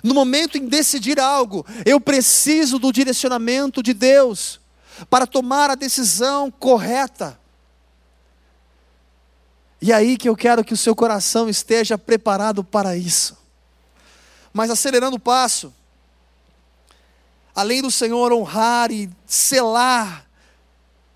no 0.03 0.15
momento 0.15 0.57
em 0.59 0.67
decidir 0.67 1.21
algo, 1.21 1.65
eu 1.85 2.01
preciso 2.01 2.79
do 2.79 2.93
direcionamento 2.93 3.83
de 3.83 3.95
Deus 3.95 4.61
para 5.09 5.27
tomar 5.27 5.71
a 5.71 5.75
decisão 5.75 6.51
correta. 6.51 7.39
E 9.81 9.93
é 9.93 9.95
aí 9.95 10.17
que 10.17 10.29
eu 10.29 10.35
quero 10.35 10.65
que 10.65 10.73
o 10.73 10.77
seu 10.77 10.95
coração 10.97 11.49
esteja 11.49 11.99
preparado 11.99 12.65
para 12.65 12.97
isso. 12.97 13.37
Mas 14.53 14.71
acelerando 14.71 15.17
o 15.17 15.21
passo, 15.21 15.73
além 17.55 17.81
do 17.81 17.91
Senhor 17.91 18.33
honrar 18.33 18.91
e 18.91 19.09
selar 19.27 20.29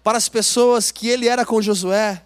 para 0.04 0.16
as 0.16 0.28
pessoas 0.28 0.90
que 0.90 1.08
ele 1.08 1.28
era 1.28 1.44
com 1.44 1.60
Josué, 1.60 2.24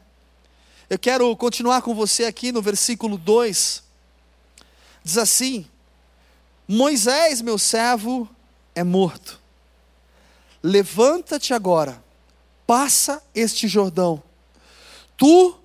eu 0.90 0.98
quero 0.98 1.34
continuar 1.36 1.80
com 1.82 1.94
você 1.94 2.24
aqui 2.24 2.52
no 2.52 2.60
versículo 2.60 3.16
2. 3.16 3.82
Diz 5.02 5.16
assim: 5.16 5.66
Moisés, 6.68 7.40
meu 7.40 7.58
servo, 7.58 8.28
é 8.74 8.84
morto. 8.84 9.40
Levanta-te 10.62 11.54
agora, 11.54 12.02
passa 12.66 13.22
este 13.34 13.66
Jordão, 13.66 14.22
tu 15.16 15.58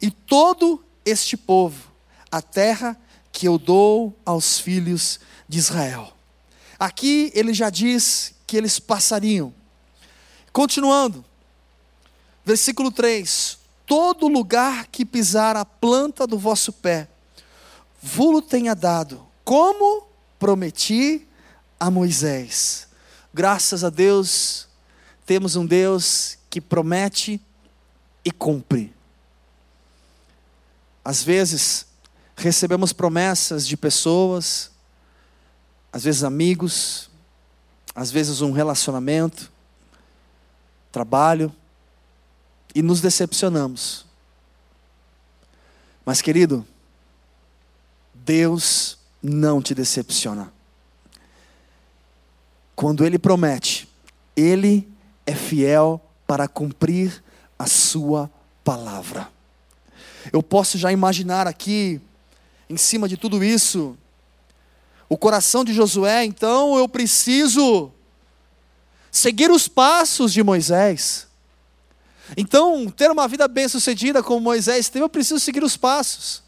e 0.00 0.10
todo 0.10 0.84
este 1.04 1.36
povo, 1.36 1.90
a 2.30 2.42
terra 2.42 3.00
que 3.30 3.48
eu 3.48 3.56
dou 3.56 4.14
aos 4.26 4.58
filhos 4.58 5.20
de 5.48 5.58
Israel. 5.58 6.12
Aqui 6.82 7.30
ele 7.32 7.54
já 7.54 7.70
diz 7.70 8.34
que 8.44 8.56
eles 8.56 8.80
passariam. 8.80 9.54
Continuando, 10.52 11.24
versículo 12.44 12.90
3: 12.90 13.56
Todo 13.86 14.26
lugar 14.26 14.88
que 14.88 15.04
pisar 15.04 15.54
a 15.54 15.64
planta 15.64 16.26
do 16.26 16.36
vosso 16.36 16.72
pé, 16.72 17.06
vulo 18.02 18.42
tenha 18.42 18.74
dado, 18.74 19.24
como 19.44 20.08
prometi 20.40 21.24
a 21.78 21.88
Moisés. 21.88 22.88
Graças 23.32 23.84
a 23.84 23.88
Deus, 23.88 24.66
temos 25.24 25.54
um 25.54 25.64
Deus 25.64 26.36
que 26.50 26.60
promete 26.60 27.40
e 28.24 28.32
cumpre. 28.32 28.92
Às 31.04 31.22
vezes, 31.22 31.86
recebemos 32.34 32.92
promessas 32.92 33.68
de 33.68 33.76
pessoas, 33.76 34.71
às 35.92 36.04
vezes 36.04 36.24
amigos, 36.24 37.10
às 37.94 38.10
vezes 38.10 38.40
um 38.40 38.52
relacionamento, 38.52 39.52
trabalho, 40.90 41.54
e 42.74 42.80
nos 42.80 43.00
decepcionamos. 43.00 44.06
Mas, 46.04 46.22
querido, 46.22 46.66
Deus 48.14 48.98
não 49.22 49.60
te 49.60 49.74
decepciona. 49.74 50.52
Quando 52.74 53.04
Ele 53.04 53.18
promete, 53.18 53.88
Ele 54.34 54.88
é 55.26 55.34
fiel 55.34 56.00
para 56.26 56.48
cumprir 56.48 57.22
a 57.58 57.66
Sua 57.66 58.30
palavra. 58.64 59.28
Eu 60.32 60.42
posso 60.42 60.78
já 60.78 60.90
imaginar 60.90 61.46
aqui, 61.46 62.00
em 62.70 62.76
cima 62.76 63.08
de 63.08 63.16
tudo 63.16 63.44
isso, 63.44 63.96
o 65.12 65.16
coração 65.18 65.62
de 65.62 65.74
Josué, 65.74 66.24
então 66.24 66.74
eu 66.78 66.88
preciso 66.88 67.92
seguir 69.10 69.50
os 69.50 69.68
passos 69.68 70.32
de 70.32 70.42
Moisés. 70.42 71.26
Então, 72.34 72.88
ter 72.88 73.10
uma 73.10 73.28
vida 73.28 73.46
bem-sucedida 73.46 74.22
como 74.22 74.40
Moisés 74.40 74.88
teve, 74.88 75.04
eu 75.04 75.10
preciso 75.10 75.38
seguir 75.38 75.62
os 75.62 75.76
passos. 75.76 76.42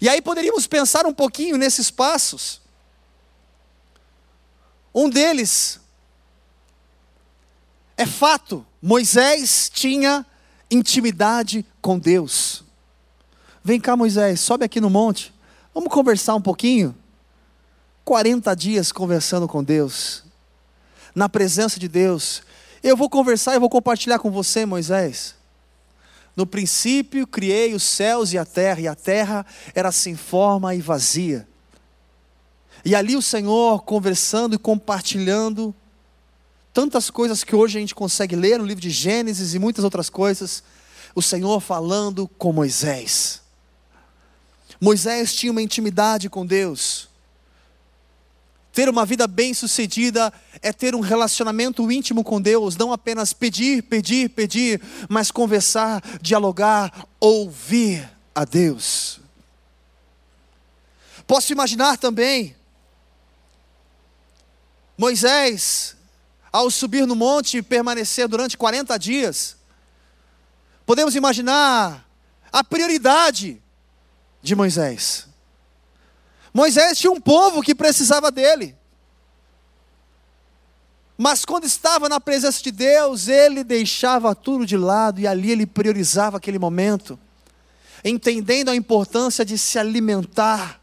E 0.00 0.08
aí 0.08 0.20
poderíamos 0.20 0.66
pensar 0.66 1.06
um 1.06 1.14
pouquinho 1.14 1.56
nesses 1.56 1.88
passos. 1.88 2.60
Um 4.92 5.08
deles 5.08 5.78
é 7.96 8.06
fato, 8.06 8.66
Moisés 8.82 9.70
tinha 9.72 10.26
intimidade 10.68 11.64
com 11.80 11.96
Deus. 11.96 12.64
Vem 13.62 13.80
cá, 13.80 13.96
Moisés, 13.96 14.40
sobe 14.40 14.64
aqui 14.64 14.80
no 14.80 14.90
monte. 14.90 15.32
Vamos 15.72 15.92
conversar 15.92 16.34
um 16.34 16.42
pouquinho. 16.42 16.92
40 18.10 18.56
dias 18.56 18.90
conversando 18.90 19.46
com 19.46 19.62
Deus, 19.62 20.24
na 21.14 21.28
presença 21.28 21.78
de 21.78 21.86
Deus. 21.86 22.42
Eu 22.82 22.96
vou 22.96 23.08
conversar 23.08 23.54
e 23.54 23.60
vou 23.60 23.70
compartilhar 23.70 24.18
com 24.18 24.32
você, 24.32 24.66
Moisés. 24.66 25.36
No 26.34 26.44
princípio 26.44 27.24
criei 27.24 27.72
os 27.72 27.84
céus 27.84 28.32
e 28.32 28.38
a 28.38 28.44
terra, 28.44 28.80
e 28.80 28.88
a 28.88 28.96
terra 28.96 29.46
era 29.76 29.92
sem 29.92 30.16
forma 30.16 30.74
e 30.74 30.80
vazia. 30.80 31.46
E 32.84 32.96
ali 32.96 33.14
o 33.14 33.22
Senhor 33.22 33.84
conversando 33.84 34.56
e 34.56 34.58
compartilhando 34.58 35.72
tantas 36.74 37.10
coisas 37.10 37.44
que 37.44 37.54
hoje 37.54 37.78
a 37.78 37.80
gente 37.80 37.94
consegue 37.94 38.34
ler 38.34 38.58
no 38.58 38.66
livro 38.66 38.82
de 38.82 38.90
Gênesis 38.90 39.54
e 39.54 39.58
muitas 39.60 39.84
outras 39.84 40.10
coisas. 40.10 40.64
O 41.14 41.22
Senhor 41.22 41.60
falando 41.60 42.26
com 42.26 42.52
Moisés. 42.52 43.40
Moisés 44.80 45.32
tinha 45.32 45.52
uma 45.52 45.62
intimidade 45.62 46.28
com 46.28 46.44
Deus. 46.44 47.08
Ter 48.80 48.88
uma 48.88 49.04
vida 49.04 49.26
bem-sucedida 49.26 50.32
é 50.62 50.72
ter 50.72 50.94
um 50.94 51.00
relacionamento 51.00 51.92
íntimo 51.92 52.24
com 52.24 52.40
Deus, 52.40 52.78
não 52.78 52.94
apenas 52.94 53.30
pedir, 53.30 53.82
pedir, 53.82 54.30
pedir, 54.30 54.80
mas 55.06 55.30
conversar, 55.30 56.02
dialogar, 56.22 57.06
ouvir 57.20 58.10
a 58.34 58.42
Deus. 58.46 59.20
Posso 61.26 61.52
imaginar 61.52 61.98
também 61.98 62.56
Moisés, 64.96 65.94
ao 66.50 66.70
subir 66.70 67.06
no 67.06 67.14
monte 67.14 67.58
e 67.58 67.62
permanecer 67.62 68.26
durante 68.28 68.56
40 68.56 68.98
dias, 68.98 69.58
podemos 70.86 71.14
imaginar 71.14 72.08
a 72.50 72.64
prioridade 72.64 73.62
de 74.40 74.54
Moisés. 74.54 75.29
Moisés 76.52 76.98
tinha 76.98 77.12
um 77.12 77.20
povo 77.20 77.62
que 77.62 77.74
precisava 77.74 78.30
dele. 78.30 78.76
Mas 81.16 81.44
quando 81.44 81.64
estava 81.64 82.08
na 82.08 82.18
presença 82.18 82.62
de 82.62 82.70
Deus, 82.70 83.28
ele 83.28 83.62
deixava 83.62 84.34
tudo 84.34 84.64
de 84.64 84.76
lado 84.76 85.20
e 85.20 85.26
ali 85.26 85.50
ele 85.50 85.66
priorizava 85.66 86.38
aquele 86.38 86.58
momento, 86.58 87.18
entendendo 88.02 88.70
a 88.70 88.76
importância 88.76 89.44
de 89.44 89.58
se 89.58 89.78
alimentar 89.78 90.80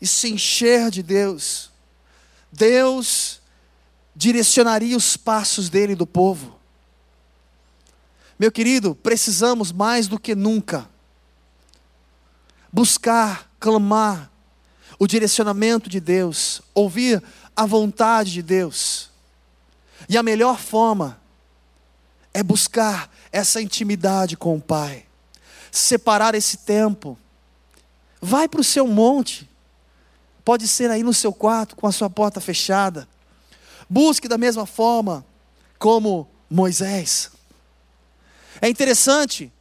e 0.00 0.06
se 0.06 0.30
encher 0.30 0.90
de 0.90 1.02
Deus. 1.02 1.70
Deus 2.52 3.40
direcionaria 4.14 4.96
os 4.96 5.16
passos 5.16 5.68
dele 5.68 5.94
e 5.94 5.96
do 5.96 6.06
povo. 6.06 6.56
Meu 8.38 8.52
querido, 8.52 8.94
precisamos 8.94 9.72
mais 9.72 10.06
do 10.06 10.18
que 10.18 10.34
nunca 10.34 10.88
buscar, 12.72 13.48
clamar, 13.60 14.30
o 14.98 15.06
direcionamento 15.06 15.88
de 15.88 16.00
Deus, 16.00 16.62
ouvir 16.74 17.22
a 17.54 17.66
vontade 17.66 18.32
de 18.32 18.42
Deus. 18.42 19.10
E 20.08 20.16
a 20.16 20.22
melhor 20.22 20.58
forma 20.58 21.20
é 22.32 22.42
buscar 22.42 23.10
essa 23.32 23.60
intimidade 23.60 24.36
com 24.36 24.56
o 24.56 24.60
Pai, 24.60 25.06
separar 25.70 26.34
esse 26.34 26.58
tempo. 26.58 27.18
Vai 28.20 28.48
para 28.48 28.60
o 28.60 28.64
seu 28.64 28.86
monte, 28.86 29.48
pode 30.44 30.66
ser 30.66 30.90
aí 30.90 31.02
no 31.02 31.12
seu 31.12 31.32
quarto 31.32 31.76
com 31.76 31.86
a 31.86 31.92
sua 31.92 32.10
porta 32.10 32.40
fechada. 32.40 33.08
Busque 33.88 34.28
da 34.28 34.38
mesma 34.38 34.66
forma 34.66 35.24
como 35.78 36.28
Moisés. 36.48 37.30
É 38.60 38.68
interessante, 38.68 39.52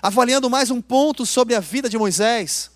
avaliando 0.00 0.50
mais 0.50 0.70
um 0.70 0.80
ponto 0.80 1.24
sobre 1.24 1.54
a 1.54 1.60
vida 1.60 1.88
de 1.88 1.96
Moisés, 1.96 2.71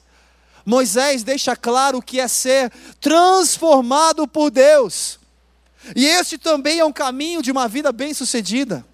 Moisés 0.66 1.22
deixa 1.22 1.54
claro 1.54 2.02
que 2.02 2.18
é 2.18 2.26
ser 2.26 2.72
transformado 3.00 4.26
por 4.26 4.50
Deus. 4.50 5.20
E 5.94 6.04
este 6.04 6.36
também 6.36 6.80
é 6.80 6.84
um 6.84 6.92
caminho 6.92 7.40
de 7.40 7.52
uma 7.52 7.68
vida 7.68 7.92
bem-sucedida. 7.92 8.84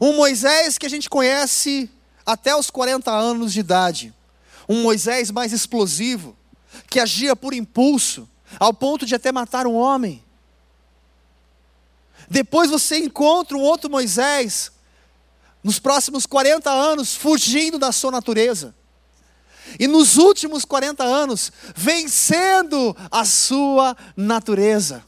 Um 0.00 0.14
Moisés 0.14 0.78
que 0.78 0.86
a 0.86 0.88
gente 0.88 1.10
conhece 1.10 1.90
até 2.24 2.54
os 2.54 2.70
40 2.70 3.10
anos 3.10 3.52
de 3.52 3.58
idade. 3.58 4.14
Um 4.68 4.82
Moisés 4.82 5.32
mais 5.32 5.52
explosivo, 5.52 6.36
que 6.88 7.00
agia 7.00 7.34
por 7.34 7.52
impulso, 7.52 8.28
ao 8.60 8.72
ponto 8.72 9.04
de 9.04 9.16
até 9.16 9.32
matar 9.32 9.66
um 9.66 9.74
homem. 9.74 10.24
Depois 12.28 12.70
você 12.70 12.98
encontra 12.98 13.56
um 13.56 13.62
outro 13.62 13.90
Moisés, 13.90 14.70
nos 15.64 15.80
próximos 15.80 16.24
40 16.24 16.70
anos, 16.70 17.16
fugindo 17.16 17.80
da 17.80 17.90
sua 17.90 18.12
natureza 18.12 18.76
e 19.78 19.86
nos 19.86 20.16
últimos 20.16 20.64
40 20.64 21.04
anos, 21.04 21.52
vencendo 21.74 22.96
a 23.10 23.24
sua 23.24 23.96
natureza. 24.16 25.04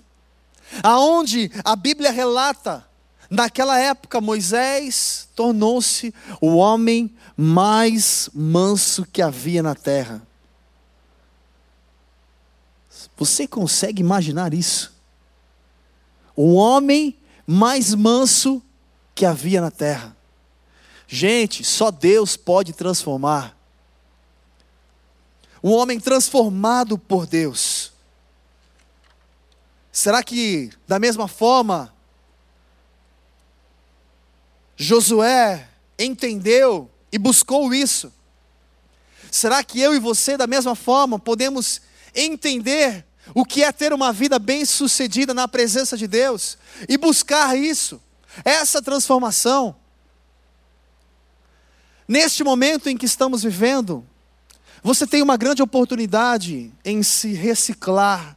Aonde 0.83 1.51
a 1.65 1.77
Bíblia 1.77 2.11
relata, 2.11 2.87
naquela 3.29 3.79
época, 3.79 4.21
Moisés 4.21 5.29
tornou-se 5.35 6.15
o 6.41 6.57
homem 6.57 7.15
mais 7.37 8.31
manso 8.33 9.07
que 9.13 9.21
havia 9.21 9.63
na 9.63 9.75
terra. 9.75 10.23
Você 13.17 13.47
consegue 13.47 14.01
imaginar 14.01 14.55
isso? 14.55 14.93
O 16.35 16.55
homem 16.55 17.17
mais 17.47 17.95
manso 17.95 18.63
que 19.15 19.27
havia 19.27 19.61
na 19.61 19.71
terra. 19.71 20.17
Gente, 21.07 21.63
só 21.63 21.91
Deus 21.91 22.37
pode 22.37 22.73
transformar 22.73 23.57
um 25.63 25.71
homem 25.73 26.01
transformado 26.01 26.99
por 26.99 27.27
Deus. 27.27 27.93
Será 29.93 30.23
que, 30.23 30.71
da 30.89 30.99
mesma 30.99 31.29
forma, 31.29 31.95
Josué 34.77 35.69
entendeu 35.99 36.91
e 37.13 37.19
buscou 37.19 37.73
isso? 37.73 38.13
Será 39.31 39.63
que 39.63 39.81
eu 39.81 39.95
e 39.95 39.99
você, 39.99 40.37
da 40.37 40.47
mesma 40.47 40.75
forma, 40.75 41.19
podemos 41.19 41.81
entender 42.15 43.05
o 43.35 43.45
que 43.45 43.63
é 43.63 43.71
ter 43.71 43.93
uma 43.93 44.13
vida 44.13 44.39
bem-sucedida 44.39 45.33
na 45.33 45.47
presença 45.47 45.97
de 45.97 46.07
Deus 46.07 46.59
e 46.89 46.99
buscar 46.99 47.57
isso, 47.57 48.03
essa 48.45 48.83
transformação? 48.83 49.77
Neste 52.09 52.43
momento 52.43 52.89
em 52.89 52.97
que 52.97 53.07
estamos 53.07 53.43
vivendo, 53.43 54.07
você 54.83 55.07
tem 55.07 55.23
uma 55.23 55.37
grande 55.37 55.63
oportunidade 55.63 56.73
em 56.85 57.03
se 57.03 57.33
reciclar, 57.33 58.37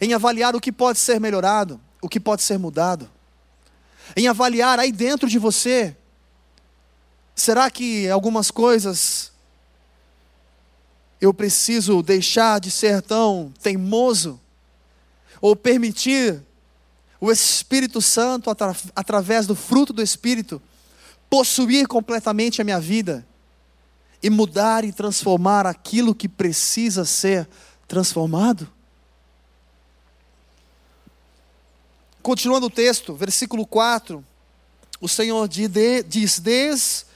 em 0.00 0.14
avaliar 0.14 0.54
o 0.54 0.60
que 0.60 0.70
pode 0.70 0.98
ser 0.98 1.20
melhorado, 1.20 1.80
o 2.00 2.08
que 2.08 2.20
pode 2.20 2.42
ser 2.42 2.58
mudado, 2.58 3.10
em 4.16 4.28
avaliar 4.28 4.78
aí 4.78 4.92
dentro 4.92 5.28
de 5.28 5.38
você. 5.38 5.96
Será 7.34 7.68
que 7.70 8.08
algumas 8.08 8.50
coisas 8.50 9.32
eu 11.20 11.34
preciso 11.34 12.02
deixar 12.02 12.60
de 12.60 12.70
ser 12.70 13.02
tão 13.02 13.52
teimoso, 13.60 14.40
ou 15.40 15.56
permitir 15.56 16.40
o 17.20 17.32
Espírito 17.32 18.00
Santo, 18.00 18.48
atra 18.48 18.76
através 18.94 19.44
do 19.46 19.56
fruto 19.56 19.92
do 19.92 20.02
Espírito, 20.02 20.62
possuir 21.28 21.88
completamente 21.88 22.60
a 22.60 22.64
minha 22.64 22.78
vida 22.78 23.26
e 24.22 24.30
mudar 24.30 24.84
e 24.84 24.92
transformar 24.92 25.66
aquilo 25.66 26.14
que 26.14 26.28
precisa 26.28 27.04
ser 27.04 27.48
transformado? 27.86 28.68
Continuando 32.22 32.66
o 32.66 32.70
texto, 32.70 33.14
versículo 33.14 33.66
4, 33.66 34.24
o 35.00 35.08
Senhor 35.08 35.48
diz: 35.48 36.38
Desde 36.38 37.06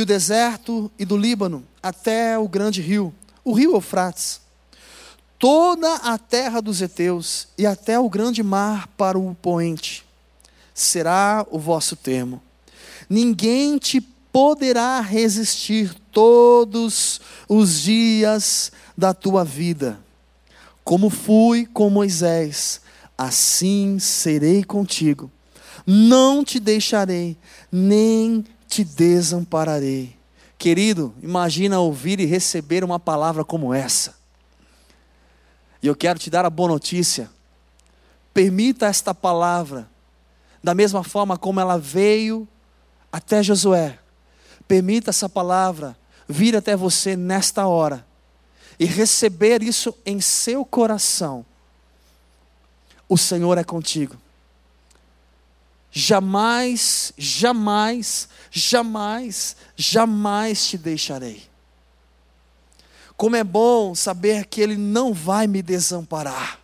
o 0.00 0.06
deserto 0.06 0.90
e 0.98 1.04
do 1.04 1.16
Líbano 1.16 1.66
até 1.82 2.38
o 2.38 2.46
grande 2.46 2.80
rio, 2.80 3.12
o 3.42 3.52
rio 3.52 3.74
Eufrates, 3.74 4.40
toda 5.38 5.94
a 5.96 6.18
terra 6.18 6.60
dos 6.60 6.82
heteus 6.82 7.48
e 7.56 7.66
até 7.66 7.98
o 7.98 8.08
grande 8.08 8.42
mar 8.42 8.86
para 8.96 9.18
o 9.18 9.34
poente, 9.34 10.04
será 10.74 11.44
o 11.50 11.58
vosso 11.58 11.96
termo. 11.96 12.42
Ninguém 13.08 13.78
te 13.78 14.00
poderá 14.32 15.00
resistir 15.00 15.94
todos 16.12 17.20
os 17.48 17.82
dias 17.82 18.72
da 18.96 19.12
tua 19.12 19.44
vida. 19.44 19.98
Como 20.84 21.10
fui 21.10 21.66
com 21.66 21.90
Moisés, 21.90 22.80
assim 23.16 23.98
serei 23.98 24.64
contigo. 24.64 25.30
Não 25.86 26.44
te 26.44 26.60
deixarei, 26.60 27.36
nem 27.70 28.44
te 28.68 28.84
desampararei. 28.84 30.16
Querido, 30.58 31.14
imagina 31.22 31.80
ouvir 31.80 32.20
e 32.20 32.26
receber 32.26 32.84
uma 32.84 33.00
palavra 33.00 33.44
como 33.44 33.72
essa. 33.72 34.14
E 35.82 35.86
eu 35.86 35.96
quero 35.96 36.18
te 36.18 36.28
dar 36.28 36.44
a 36.44 36.50
boa 36.50 36.68
notícia. 36.68 37.30
Permita 38.34 38.86
esta 38.86 39.14
palavra, 39.14 39.88
da 40.62 40.74
mesma 40.74 41.02
forma 41.02 41.38
como 41.38 41.60
ela 41.60 41.78
veio 41.78 42.46
até 43.10 43.42
Josué. 43.42 43.98
Permita 44.70 45.10
essa 45.10 45.28
palavra 45.28 45.96
vir 46.28 46.54
até 46.54 46.76
você 46.76 47.16
nesta 47.16 47.66
hora 47.66 48.06
e 48.78 48.84
receber 48.84 49.64
isso 49.64 49.92
em 50.06 50.20
seu 50.20 50.64
coração 50.64 51.44
o 53.08 53.18
Senhor 53.18 53.58
é 53.58 53.64
contigo. 53.64 54.16
Jamais, 55.90 57.12
jamais, 57.18 58.28
jamais, 58.48 59.56
jamais 59.74 60.66
te 60.66 60.78
deixarei. 60.78 61.42
Como 63.16 63.34
é 63.34 63.42
bom 63.42 63.92
saber 63.96 64.46
que 64.46 64.60
Ele 64.60 64.76
não 64.76 65.12
vai 65.12 65.48
me 65.48 65.62
desamparar. 65.62 66.60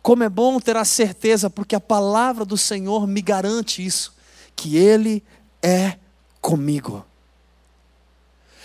Como 0.00 0.22
é 0.22 0.30
bom 0.30 0.58
ter 0.58 0.78
a 0.78 0.86
certeza, 0.86 1.50
porque 1.50 1.74
a 1.74 1.80
palavra 1.80 2.46
do 2.46 2.56
Senhor 2.56 3.06
me 3.06 3.20
garante 3.20 3.84
isso, 3.84 4.14
que 4.56 4.78
Ele 4.78 5.22
é 5.62 5.96
comigo. 6.40 7.04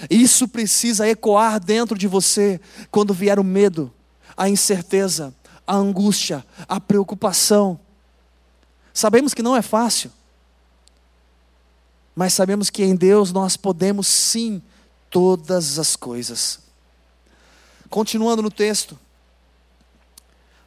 Isso 0.10 0.48
precisa 0.48 1.08
ecoar 1.08 1.60
dentro 1.60 1.98
de 1.98 2.08
você 2.08 2.60
quando 2.92 3.14
vier 3.14 3.40
o 3.40 3.44
medo, 3.44 3.94
a 4.36 4.50
incerteza, 4.50 5.34
a 5.66 5.76
angústia, 5.76 6.46
a 6.68 6.80
preocupação. 6.80 7.80
Sabemos 8.94 9.34
que 9.34 9.44
não 9.44 9.56
é 9.56 9.62
fácil, 9.62 10.12
mas 12.16 12.34
sabemos 12.34 12.70
que 12.70 12.84
em 12.84 12.96
Deus 12.96 13.32
nós 13.32 13.58
podemos 13.58 14.08
sim 14.08 14.62
todas 15.10 15.78
as 15.80 15.96
coisas. 15.96 16.60
Continuando 17.90 18.42
no 18.42 18.52
texto, 18.52 19.00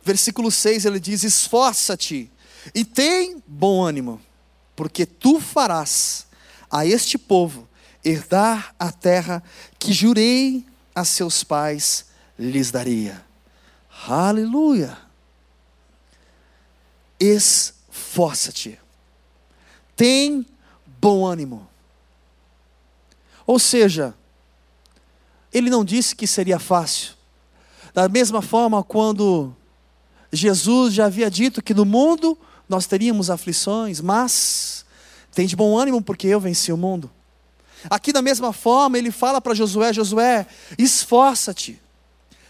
versículo 0.03 0.51
6 0.51 0.85
ele 0.85 1.01
diz: 1.01 1.23
Esforça-te 1.23 2.31
e 2.75 2.85
tem 2.85 3.43
bom 3.47 3.83
ânimo, 3.83 4.21
porque 4.81 5.05
tu 5.05 5.39
farás 5.39 6.27
a 6.71 6.87
este 6.87 7.19
povo 7.19 7.69
herdar 8.03 8.75
a 8.79 8.91
terra 8.91 9.43
que 9.79 9.93
jurei 9.93 10.65
a 10.95 11.05
seus 11.05 11.45
pais 11.45 12.07
lhes 12.39 12.71
daria. 12.71 13.23
Aleluia. 14.09 14.97
Esforça-te. 17.21 18.81
Tem 19.95 20.47
bom 20.99 21.27
ânimo. 21.27 21.69
Ou 23.47 23.59
seja, 23.59 24.15
ele 25.53 25.69
não 25.69 25.85
disse 25.85 26.17
que 26.17 26.27
seria 26.27 26.59
fácil. 26.59 27.13
Da 27.93 28.09
mesma 28.09 28.41
forma, 28.41 28.83
quando 28.83 29.55
Jesus 30.33 30.95
já 30.95 31.05
havia 31.05 31.31
dito 31.31 31.63
que 31.63 31.75
no 31.75 31.85
mundo 31.85 32.39
nós 32.71 32.87
teríamos 32.87 33.29
aflições, 33.29 34.01
mas 34.01 34.87
tem 35.35 35.47
de 35.47 35.55
bom 35.55 35.77
ânimo 35.77 36.01
porque 36.01 36.27
eu 36.27 36.41
venci 36.41 36.73
o 36.73 36.77
mundo. 36.77 37.11
Aqui 37.89 38.13
da 38.13 38.23
mesma 38.23 38.53
forma, 38.53 38.97
ele 38.97 39.11
fala 39.11 39.41
para 39.41 39.55
Josué: 39.55 39.93
Josué, 39.93 40.47
esforça-te 40.79 41.81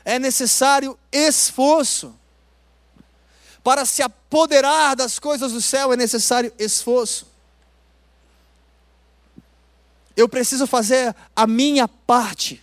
é 0.05 0.19
necessário 0.19 0.99
esforço. 1.13 2.15
Para 3.63 3.85
se 3.85 4.03
apoderar 4.03 4.97
das 4.97 5.19
coisas 5.19 5.53
do 5.53 5.61
céu 5.61 5.93
é 5.93 5.97
necessário 5.97 6.53
esforço. 6.59 7.29
Eu 10.17 10.29
preciso 10.29 10.67
fazer 10.67 11.15
a 11.37 11.47
minha 11.47 11.87
parte. 11.87 12.63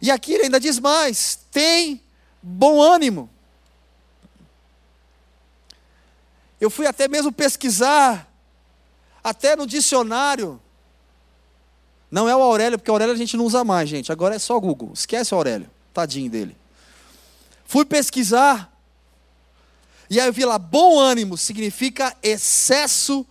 E 0.00 0.10
aqui 0.10 0.32
ele 0.32 0.44
ainda 0.44 0.60
diz 0.60 0.78
mais: 0.78 1.38
tem 1.50 2.00
bom 2.42 2.80
ânimo. 2.80 3.28
Eu 6.60 6.70
fui 6.70 6.86
até 6.86 7.08
mesmo 7.08 7.32
pesquisar, 7.32 8.30
até 9.22 9.56
no 9.56 9.66
dicionário, 9.66 10.60
não 12.14 12.28
é 12.28 12.36
o 12.36 12.42
Aurélio, 12.42 12.78
porque 12.78 12.90
o 12.90 12.94
Aurélio 12.94 13.12
a 13.12 13.18
gente 13.18 13.36
não 13.36 13.44
usa 13.44 13.64
mais, 13.64 13.88
gente. 13.88 14.12
Agora 14.12 14.36
é 14.36 14.38
só 14.38 14.60
Google. 14.60 14.92
Esquece 14.94 15.34
o 15.34 15.36
Aurélio. 15.36 15.68
Tadinho 15.92 16.30
dele. 16.30 16.56
Fui 17.64 17.84
pesquisar. 17.84 18.72
E 20.08 20.20
aí 20.20 20.26
eu 20.28 20.32
vi 20.32 20.44
lá: 20.44 20.56
bom 20.56 20.96
ânimo 20.96 21.36
significa 21.36 22.16
excesso 22.22 23.26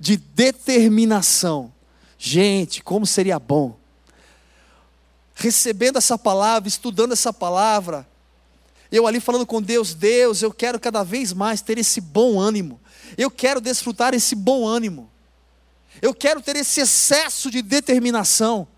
de 0.00 0.16
determinação. 0.16 1.72
Gente, 2.18 2.82
como 2.82 3.06
seria 3.06 3.38
bom. 3.38 3.78
Recebendo 5.36 5.98
essa 5.98 6.18
palavra, 6.18 6.68
estudando 6.68 7.12
essa 7.12 7.32
palavra, 7.32 8.04
eu 8.94 9.08
ali 9.08 9.18
falando 9.18 9.44
com 9.44 9.60
Deus, 9.60 9.92
Deus, 9.92 10.40
eu 10.40 10.52
quero 10.52 10.78
cada 10.78 11.02
vez 11.02 11.32
mais 11.32 11.60
ter 11.60 11.78
esse 11.78 12.00
bom 12.00 12.38
ânimo. 12.38 12.80
Eu 13.18 13.28
quero 13.28 13.60
desfrutar 13.60 14.14
esse 14.14 14.36
bom 14.36 14.64
ânimo. 14.64 15.10
Eu 16.00 16.14
quero 16.14 16.40
ter 16.40 16.54
esse 16.54 16.80
excesso 16.80 17.50
de 17.50 17.60
determinação, 17.60 18.68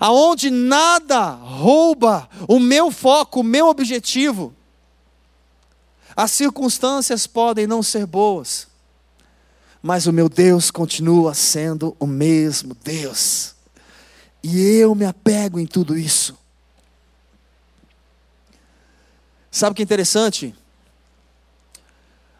aonde 0.00 0.50
nada 0.50 1.30
rouba 1.30 2.28
o 2.48 2.58
meu 2.58 2.90
foco, 2.90 3.40
o 3.40 3.44
meu 3.44 3.68
objetivo. 3.68 4.52
As 6.16 6.32
circunstâncias 6.32 7.24
podem 7.24 7.64
não 7.64 7.80
ser 7.80 8.06
boas, 8.06 8.66
mas 9.80 10.06
o 10.08 10.12
meu 10.12 10.28
Deus 10.28 10.68
continua 10.68 11.32
sendo 11.32 11.96
o 12.00 12.08
mesmo 12.08 12.76
Deus. 12.82 13.54
E 14.42 14.60
eu 14.60 14.96
me 14.96 15.04
apego 15.04 15.60
em 15.60 15.66
tudo 15.66 15.96
isso. 15.96 16.41
Sabe 19.52 19.70
o 19.70 19.74
que 19.76 19.82
é 19.82 19.84
interessante? 19.84 20.52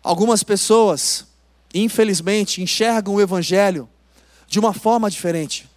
Algumas 0.03 0.42
pessoas 0.42 1.27
infelizmente, 1.75 2.62
enxergam 2.62 3.14
o 3.14 3.20
Evangelho 3.20 3.88
de 4.46 4.59
uma 4.59 4.72
forma 4.72 5.11
diferente. 5.11 5.68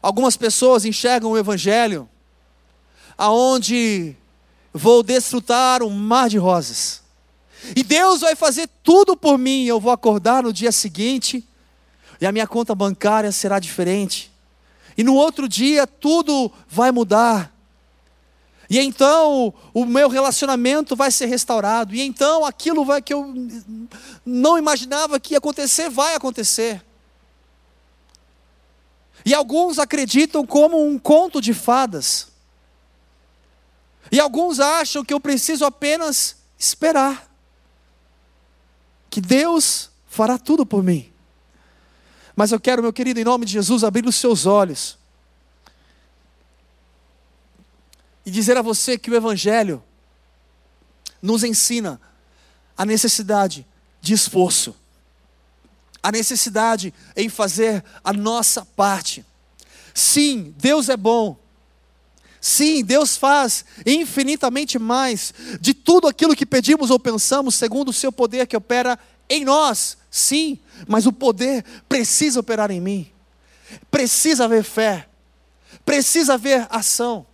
Algumas 0.00 0.36
pessoas 0.36 0.84
enxergam 0.84 1.32
o 1.32 1.38
Evangelho 1.38 2.08
aonde 3.16 4.16
vou 4.72 5.02
desfrutar 5.02 5.82
um 5.82 5.90
mar 5.90 6.28
de 6.28 6.38
rosas. 6.38 7.02
E 7.74 7.82
Deus 7.82 8.20
vai 8.20 8.36
fazer 8.36 8.68
tudo 8.82 9.16
por 9.16 9.36
mim. 9.36 9.64
Eu 9.64 9.80
vou 9.80 9.92
acordar 9.92 10.44
no 10.44 10.52
dia 10.52 10.70
seguinte 10.70 11.46
e 12.20 12.26
a 12.26 12.32
minha 12.32 12.46
conta 12.46 12.74
bancária 12.74 13.32
será 13.32 13.58
diferente. 13.58 14.32
E 14.96 15.04
no 15.04 15.14
outro 15.14 15.48
dia 15.48 15.86
tudo 15.86 16.50
vai 16.68 16.90
mudar. 16.90 17.52
E 18.70 18.78
então 18.78 19.52
o 19.72 19.86
meu 19.86 20.08
relacionamento 20.08 20.94
vai 20.94 21.10
ser 21.10 21.26
restaurado. 21.26 21.94
E 21.94 22.02
então 22.02 22.44
aquilo 22.44 22.84
vai 22.84 23.00
que 23.00 23.14
eu 23.14 23.32
não 24.24 24.58
imaginava 24.58 25.18
que 25.18 25.32
ia 25.34 25.38
acontecer, 25.38 25.88
vai 25.88 26.14
acontecer. 26.14 26.84
E 29.24 29.34
alguns 29.34 29.78
acreditam 29.78 30.46
como 30.46 30.84
um 30.84 30.98
conto 30.98 31.40
de 31.40 31.54
fadas. 31.54 32.28
E 34.12 34.20
alguns 34.20 34.60
acham 34.60 35.04
que 35.04 35.14
eu 35.14 35.20
preciso 35.20 35.64
apenas 35.64 36.36
esperar. 36.58 37.26
Que 39.08 39.20
Deus 39.20 39.90
fará 40.06 40.36
tudo 40.38 40.66
por 40.66 40.82
mim. 40.82 41.10
Mas 42.36 42.52
eu 42.52 42.60
quero, 42.60 42.82
meu 42.82 42.92
querido, 42.92 43.18
em 43.18 43.24
nome 43.24 43.46
de 43.46 43.52
Jesus, 43.52 43.82
abrir 43.82 44.06
os 44.06 44.16
seus 44.16 44.44
olhos 44.44 44.97
e 48.28 48.30
dizer 48.30 48.58
a 48.58 48.62
você 48.62 48.98
que 48.98 49.10
o 49.10 49.14
Evangelho 49.14 49.82
nos 51.22 51.42
ensina 51.42 51.98
a 52.76 52.84
necessidade 52.84 53.66
de 54.02 54.12
esforço, 54.12 54.76
a 56.02 56.12
necessidade 56.12 56.92
em 57.16 57.30
fazer 57.30 57.82
a 58.04 58.12
nossa 58.12 58.66
parte. 58.66 59.24
Sim, 59.94 60.54
Deus 60.58 60.90
é 60.90 60.96
bom. 60.96 61.38
Sim, 62.38 62.84
Deus 62.84 63.16
faz 63.16 63.64
infinitamente 63.86 64.78
mais 64.78 65.32
de 65.58 65.72
tudo 65.72 66.06
aquilo 66.06 66.36
que 66.36 66.44
pedimos 66.44 66.90
ou 66.90 67.00
pensamos, 67.00 67.54
segundo 67.54 67.88
o 67.88 67.94
seu 67.94 68.12
poder 68.12 68.46
que 68.46 68.58
opera 68.58 68.98
em 69.26 69.42
nós. 69.42 69.96
Sim, 70.10 70.58
mas 70.86 71.06
o 71.06 71.14
poder 71.14 71.64
precisa 71.88 72.40
operar 72.40 72.70
em 72.70 72.78
mim. 72.78 73.10
Precisa 73.90 74.44
haver 74.44 74.64
fé. 74.64 75.08
Precisa 75.82 76.34
haver 76.34 76.66
ação. 76.68 77.26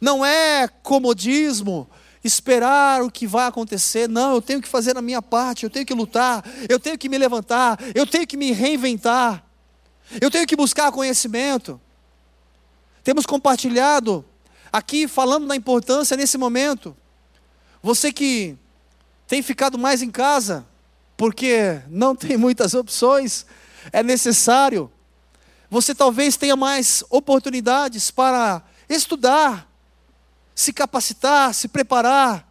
Não 0.00 0.24
é 0.24 0.68
comodismo, 0.82 1.88
esperar 2.22 3.02
o 3.02 3.10
que 3.10 3.26
vai 3.26 3.46
acontecer. 3.46 4.08
Não, 4.08 4.34
eu 4.34 4.42
tenho 4.42 4.60
que 4.60 4.68
fazer 4.68 4.96
a 4.96 5.02
minha 5.02 5.22
parte, 5.22 5.64
eu 5.64 5.70
tenho 5.70 5.86
que 5.86 5.94
lutar, 5.94 6.44
eu 6.68 6.78
tenho 6.78 6.98
que 6.98 7.08
me 7.08 7.18
levantar, 7.18 7.78
eu 7.94 8.06
tenho 8.06 8.26
que 8.26 8.36
me 8.36 8.52
reinventar, 8.52 9.44
eu 10.20 10.30
tenho 10.30 10.46
que 10.46 10.56
buscar 10.56 10.92
conhecimento. 10.92 11.80
Temos 13.02 13.24
compartilhado 13.24 14.24
aqui, 14.72 15.06
falando 15.06 15.46
da 15.46 15.56
importância 15.56 16.16
nesse 16.16 16.36
momento. 16.36 16.96
Você 17.82 18.12
que 18.12 18.56
tem 19.28 19.42
ficado 19.42 19.78
mais 19.78 20.02
em 20.02 20.10
casa, 20.10 20.66
porque 21.16 21.80
não 21.88 22.14
tem 22.16 22.36
muitas 22.36 22.74
opções, 22.74 23.46
é 23.92 24.02
necessário. 24.02 24.90
Você 25.70 25.94
talvez 25.94 26.36
tenha 26.36 26.56
mais 26.56 27.04
oportunidades 27.10 28.10
para 28.10 28.62
estudar, 28.88 29.68
se 30.56 30.72
capacitar, 30.72 31.54
se 31.54 31.68
preparar. 31.68 32.50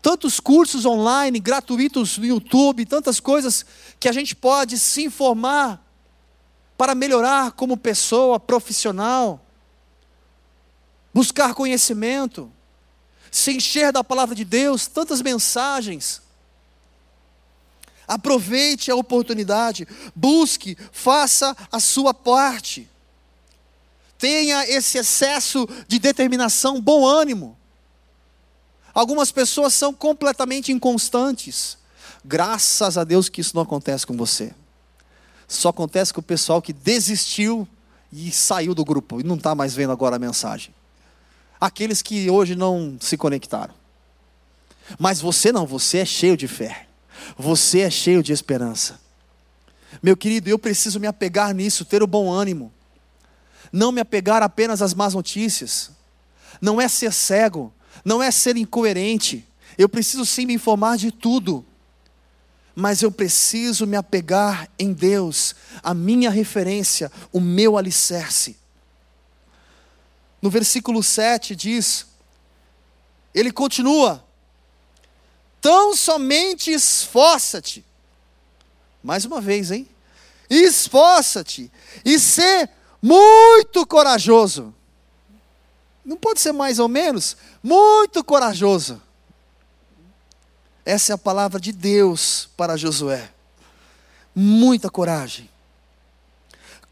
Tantos 0.00 0.40
cursos 0.40 0.86
online, 0.86 1.38
gratuitos 1.38 2.16
no 2.16 2.24
YouTube, 2.24 2.86
tantas 2.86 3.20
coisas 3.20 3.64
que 4.00 4.08
a 4.08 4.12
gente 4.12 4.34
pode 4.34 4.78
se 4.78 5.04
informar 5.04 5.84
para 6.78 6.94
melhorar 6.94 7.52
como 7.52 7.76
pessoa, 7.76 8.40
profissional. 8.40 9.44
Buscar 11.12 11.54
conhecimento, 11.54 12.50
se 13.30 13.52
encher 13.52 13.92
da 13.92 14.02
palavra 14.02 14.34
de 14.34 14.44
Deus, 14.44 14.86
tantas 14.86 15.20
mensagens. 15.20 16.22
Aproveite 18.08 18.90
a 18.90 18.96
oportunidade, 18.96 19.86
busque, 20.14 20.76
faça 20.90 21.54
a 21.70 21.78
sua 21.78 22.12
parte 22.14 22.90
tenha 24.24 24.66
esse 24.66 24.96
excesso 24.96 25.68
de 25.86 25.98
determinação, 25.98 26.80
bom 26.80 27.06
ânimo. 27.06 27.58
Algumas 28.94 29.30
pessoas 29.30 29.74
são 29.74 29.92
completamente 29.92 30.72
inconstantes. 30.72 31.76
Graças 32.24 32.96
a 32.96 33.04
Deus 33.04 33.28
que 33.28 33.42
isso 33.42 33.54
não 33.54 33.62
acontece 33.62 34.06
com 34.06 34.16
você. 34.16 34.54
Só 35.46 35.68
acontece 35.68 36.14
com 36.14 36.20
o 36.20 36.24
pessoal 36.24 36.62
que 36.62 36.72
desistiu 36.72 37.68
e 38.10 38.32
saiu 38.32 38.74
do 38.74 38.82
grupo 38.82 39.20
e 39.20 39.22
não 39.22 39.36
está 39.36 39.54
mais 39.54 39.74
vendo 39.74 39.92
agora 39.92 40.16
a 40.16 40.18
mensagem. 40.18 40.74
Aqueles 41.60 42.00
que 42.00 42.30
hoje 42.30 42.54
não 42.54 42.96
se 42.98 43.18
conectaram. 43.18 43.74
Mas 44.98 45.20
você 45.20 45.52
não, 45.52 45.66
você 45.66 45.98
é 45.98 46.06
cheio 46.06 46.34
de 46.34 46.48
fé. 46.48 46.86
Você 47.36 47.80
é 47.80 47.90
cheio 47.90 48.22
de 48.22 48.32
esperança. 48.32 48.98
Meu 50.02 50.16
querido, 50.16 50.48
eu 50.48 50.58
preciso 50.58 50.98
me 50.98 51.06
apegar 51.06 51.54
nisso, 51.54 51.84
ter 51.84 52.02
o 52.02 52.06
bom 52.06 52.32
ânimo 52.32 52.72
não 53.74 53.90
me 53.90 54.00
apegar 54.00 54.40
apenas 54.40 54.80
às 54.80 54.94
más 54.94 55.14
notícias, 55.14 55.90
não 56.60 56.80
é 56.80 56.86
ser 56.86 57.12
cego, 57.12 57.74
não 58.04 58.22
é 58.22 58.30
ser 58.30 58.56
incoerente. 58.56 59.44
Eu 59.76 59.88
preciso 59.88 60.24
sim 60.24 60.46
me 60.46 60.54
informar 60.54 60.96
de 60.96 61.10
tudo, 61.10 61.66
mas 62.72 63.02
eu 63.02 63.10
preciso 63.10 63.84
me 63.84 63.96
apegar 63.96 64.70
em 64.78 64.92
Deus, 64.92 65.56
a 65.82 65.92
minha 65.92 66.30
referência, 66.30 67.10
o 67.32 67.40
meu 67.40 67.76
alicerce. 67.76 68.56
No 70.40 70.50
versículo 70.50 71.02
7 71.02 71.56
diz, 71.56 72.06
ele 73.34 73.50
continua: 73.50 74.24
tão 75.60 75.96
somente 75.96 76.70
esforça-te. 76.70 77.84
Mais 79.02 79.24
uma 79.24 79.40
vez, 79.40 79.72
hein? 79.72 79.88
Esforça-te 80.48 81.72
e 82.04 82.20
ser 82.20 82.70
muito 83.04 83.86
corajoso. 83.86 84.74
Não 86.02 86.16
pode 86.16 86.40
ser 86.40 86.52
mais 86.52 86.78
ou 86.78 86.88
menos, 86.88 87.36
muito 87.62 88.24
corajoso. 88.24 89.00
Essa 90.86 91.12
é 91.12 91.14
a 91.14 91.18
palavra 91.18 91.60
de 91.60 91.70
Deus 91.70 92.48
para 92.56 92.78
Josué. 92.78 93.30
Muita 94.34 94.88
coragem. 94.88 95.50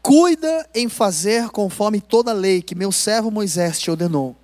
Cuida 0.03 0.69
em 0.75 0.87
fazer 0.87 1.49
conforme 1.49 1.99
toda 1.99 2.29
a 2.29 2.35
lei 2.35 2.61
que 2.61 2.75
meu 2.75 2.91
servo 2.91 3.31
Moisés 3.31 3.79
te 3.79 3.89
ordenou. 3.89 4.35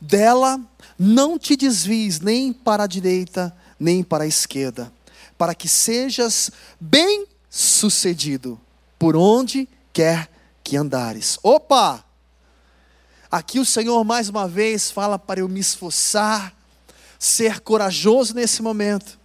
Dela 0.00 0.60
não 0.98 1.38
te 1.38 1.54
desvies 1.54 2.18
nem 2.18 2.52
para 2.52 2.84
a 2.84 2.88
direita, 2.88 3.56
nem 3.78 4.02
para 4.02 4.24
a 4.24 4.28
esquerda, 4.28 4.92
para 5.38 5.54
que 5.54 5.68
sejas 5.68 6.50
bem 6.80 7.24
sucedido 7.48 8.60
por 8.98 9.14
onde 9.14 9.68
quer 9.92 10.33
que 10.64 10.76
andares. 10.76 11.38
Opa! 11.42 12.02
Aqui 13.30 13.60
o 13.60 13.64
Senhor 13.64 14.02
mais 14.04 14.28
uma 14.30 14.48
vez 14.48 14.90
fala 14.90 15.18
para 15.18 15.40
eu 15.40 15.48
me 15.48 15.60
esforçar, 15.60 16.54
ser 17.18 17.60
corajoso 17.60 18.34
nesse 18.34 18.62
momento 18.62 19.18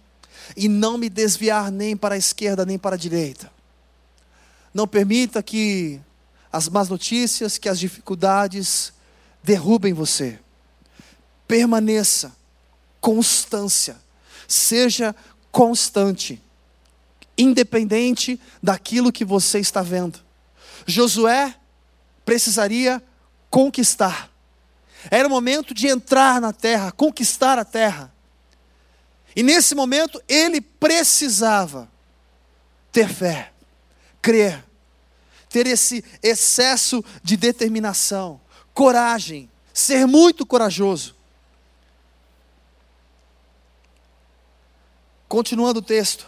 e 0.56 0.68
não 0.68 0.98
me 0.98 1.08
desviar 1.08 1.70
nem 1.70 1.96
para 1.96 2.14
a 2.14 2.18
esquerda 2.18 2.66
nem 2.66 2.78
para 2.78 2.96
a 2.96 2.98
direita. 2.98 3.50
Não 4.74 4.86
permita 4.86 5.42
que 5.42 6.00
as 6.52 6.68
más 6.68 6.88
notícias, 6.88 7.56
que 7.56 7.68
as 7.68 7.78
dificuldades 7.78 8.92
derrubem 9.42 9.92
você. 9.92 10.38
Permaneça, 11.46 12.32
constância, 13.00 13.96
seja 14.46 15.14
constante, 15.50 16.40
independente 17.38 18.40
daquilo 18.62 19.12
que 19.12 19.24
você 19.24 19.58
está 19.58 19.82
vendo. 19.82 20.20
Josué 20.86 21.54
precisaria 22.24 23.02
conquistar. 23.48 24.30
Era 25.10 25.26
o 25.26 25.30
momento 25.30 25.72
de 25.72 25.88
entrar 25.88 26.40
na 26.40 26.52
terra, 26.52 26.92
conquistar 26.92 27.58
a 27.58 27.64
terra. 27.64 28.12
E 29.34 29.42
nesse 29.42 29.74
momento 29.74 30.22
ele 30.28 30.60
precisava 30.60 31.88
ter 32.92 33.08
fé, 33.08 33.52
crer, 34.20 34.64
ter 35.48 35.66
esse 35.66 36.04
excesso 36.22 37.04
de 37.22 37.36
determinação, 37.36 38.40
coragem, 38.74 39.50
ser 39.72 40.06
muito 40.06 40.44
corajoso. 40.44 41.16
Continuando 45.28 45.78
o 45.78 45.82
texto, 45.82 46.26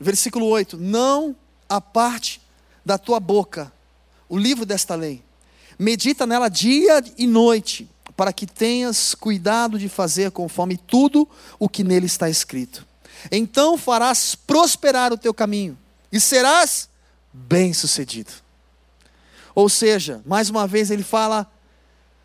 versículo 0.00 0.46
8: 0.46 0.76
Não 0.76 1.34
a 1.68 1.80
parte 1.80 2.40
da 2.88 2.96
tua 2.96 3.20
boca 3.20 3.70
o 4.30 4.38
livro 4.38 4.64
desta 4.64 4.94
lei. 4.94 5.22
Medita 5.78 6.26
nela 6.26 6.48
dia 6.48 7.04
e 7.18 7.26
noite, 7.26 7.86
para 8.16 8.32
que 8.32 8.46
tenhas 8.46 9.14
cuidado 9.14 9.78
de 9.78 9.90
fazer 9.90 10.30
conforme 10.30 10.78
tudo 10.78 11.28
o 11.58 11.68
que 11.68 11.84
nele 11.84 12.06
está 12.06 12.30
escrito. 12.30 12.86
Então 13.30 13.76
farás 13.76 14.34
prosperar 14.34 15.12
o 15.12 15.18
teu 15.18 15.34
caminho 15.34 15.76
e 16.10 16.18
serás 16.18 16.88
bem-sucedido. 17.30 18.32
Ou 19.54 19.68
seja, 19.68 20.22
mais 20.24 20.48
uma 20.48 20.66
vez 20.66 20.90
ele 20.90 21.02
fala 21.02 21.46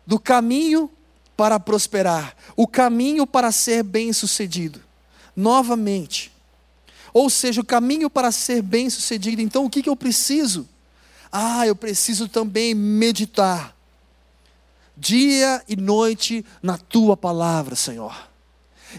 do 0.06 0.18
caminho 0.18 0.90
para 1.36 1.60
prosperar, 1.60 2.34
o 2.56 2.66
caminho 2.66 3.26
para 3.26 3.52
ser 3.52 3.82
bem-sucedido. 3.82 4.80
Novamente, 5.36 6.32
ou 7.14 7.30
seja, 7.30 7.60
o 7.60 7.64
caminho 7.64 8.10
para 8.10 8.32
ser 8.32 8.60
bem-sucedido. 8.60 9.40
Então, 9.40 9.64
o 9.64 9.70
que, 9.70 9.80
que 9.80 9.88
eu 9.88 9.94
preciso? 9.94 10.68
Ah, 11.30 11.64
eu 11.64 11.76
preciso 11.76 12.28
também 12.28 12.74
meditar 12.74 13.74
dia 14.96 15.62
e 15.68 15.76
noite 15.76 16.44
na 16.60 16.76
tua 16.76 17.16
palavra, 17.16 17.76
Senhor. 17.76 18.14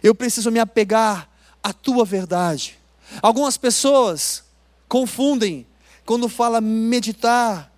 Eu 0.01 0.15
preciso 0.15 0.49
me 0.49 0.59
apegar 0.59 1.29
à 1.61 1.73
tua 1.73 2.05
verdade. 2.05 2.77
Algumas 3.21 3.57
pessoas 3.57 4.43
confundem 4.87 5.67
quando 6.05 6.29
fala 6.29 6.61
meditar, 6.61 7.71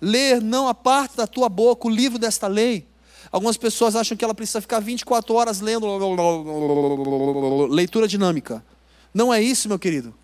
ler 0.00 0.40
não 0.40 0.66
a 0.66 0.74
parte 0.74 1.16
da 1.16 1.26
tua 1.26 1.48
boca, 1.48 1.86
o 1.86 1.90
livro 1.90 2.18
desta 2.18 2.48
lei. 2.48 2.86
Algumas 3.30 3.56
pessoas 3.56 3.94
acham 3.94 4.16
que 4.16 4.24
ela 4.24 4.34
precisa 4.34 4.60
ficar 4.60 4.80
24 4.80 5.34
horas 5.34 5.60
lendo 5.60 5.86
leitura 7.68 8.08
dinâmica. 8.08 8.64
Não 9.12 9.32
é 9.32 9.40
isso, 9.40 9.68
meu 9.68 9.78
querido. 9.78 10.14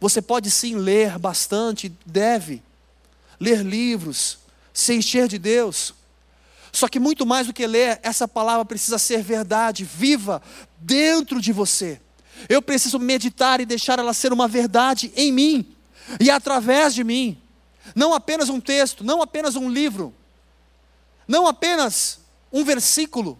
Você 0.00 0.20
pode 0.20 0.50
sim 0.50 0.74
ler 0.76 1.18
bastante, 1.18 1.92
deve 2.04 2.62
ler 3.38 3.62
livros, 3.62 4.38
se 4.72 4.94
encher 4.94 5.28
de 5.28 5.38
Deus. 5.38 5.94
Só 6.72 6.88
que 6.88 6.98
muito 6.98 7.26
mais 7.26 7.46
do 7.46 7.52
que 7.52 7.66
ler, 7.66 8.00
essa 8.02 8.26
palavra 8.26 8.64
precisa 8.64 8.98
ser 8.98 9.22
verdade, 9.22 9.84
viva 9.84 10.42
dentro 10.78 11.40
de 11.40 11.52
você. 11.52 12.00
Eu 12.48 12.62
preciso 12.62 12.98
meditar 12.98 13.60
e 13.60 13.66
deixar 13.66 13.98
ela 13.98 14.14
ser 14.14 14.32
uma 14.32 14.48
verdade 14.48 15.12
em 15.14 15.30
mim 15.30 15.76
e 16.18 16.30
através 16.30 16.94
de 16.94 17.04
mim. 17.04 17.38
Não 17.94 18.14
apenas 18.14 18.48
um 18.48 18.60
texto, 18.60 19.04
não 19.04 19.20
apenas 19.20 19.56
um 19.56 19.68
livro, 19.68 20.14
não 21.28 21.46
apenas 21.46 22.20
um 22.52 22.64
versículo. 22.64 23.38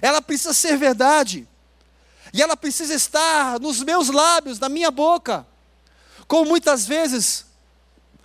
Ela 0.00 0.20
precisa 0.22 0.52
ser 0.52 0.76
verdade. 0.76 1.48
E 2.34 2.42
ela 2.42 2.56
precisa 2.56 2.92
estar 2.92 3.60
nos 3.60 3.80
meus 3.80 4.08
lábios, 4.08 4.58
na 4.58 4.68
minha 4.68 4.90
boca. 4.90 5.46
Como 6.26 6.50
muitas 6.50 6.84
vezes 6.84 7.46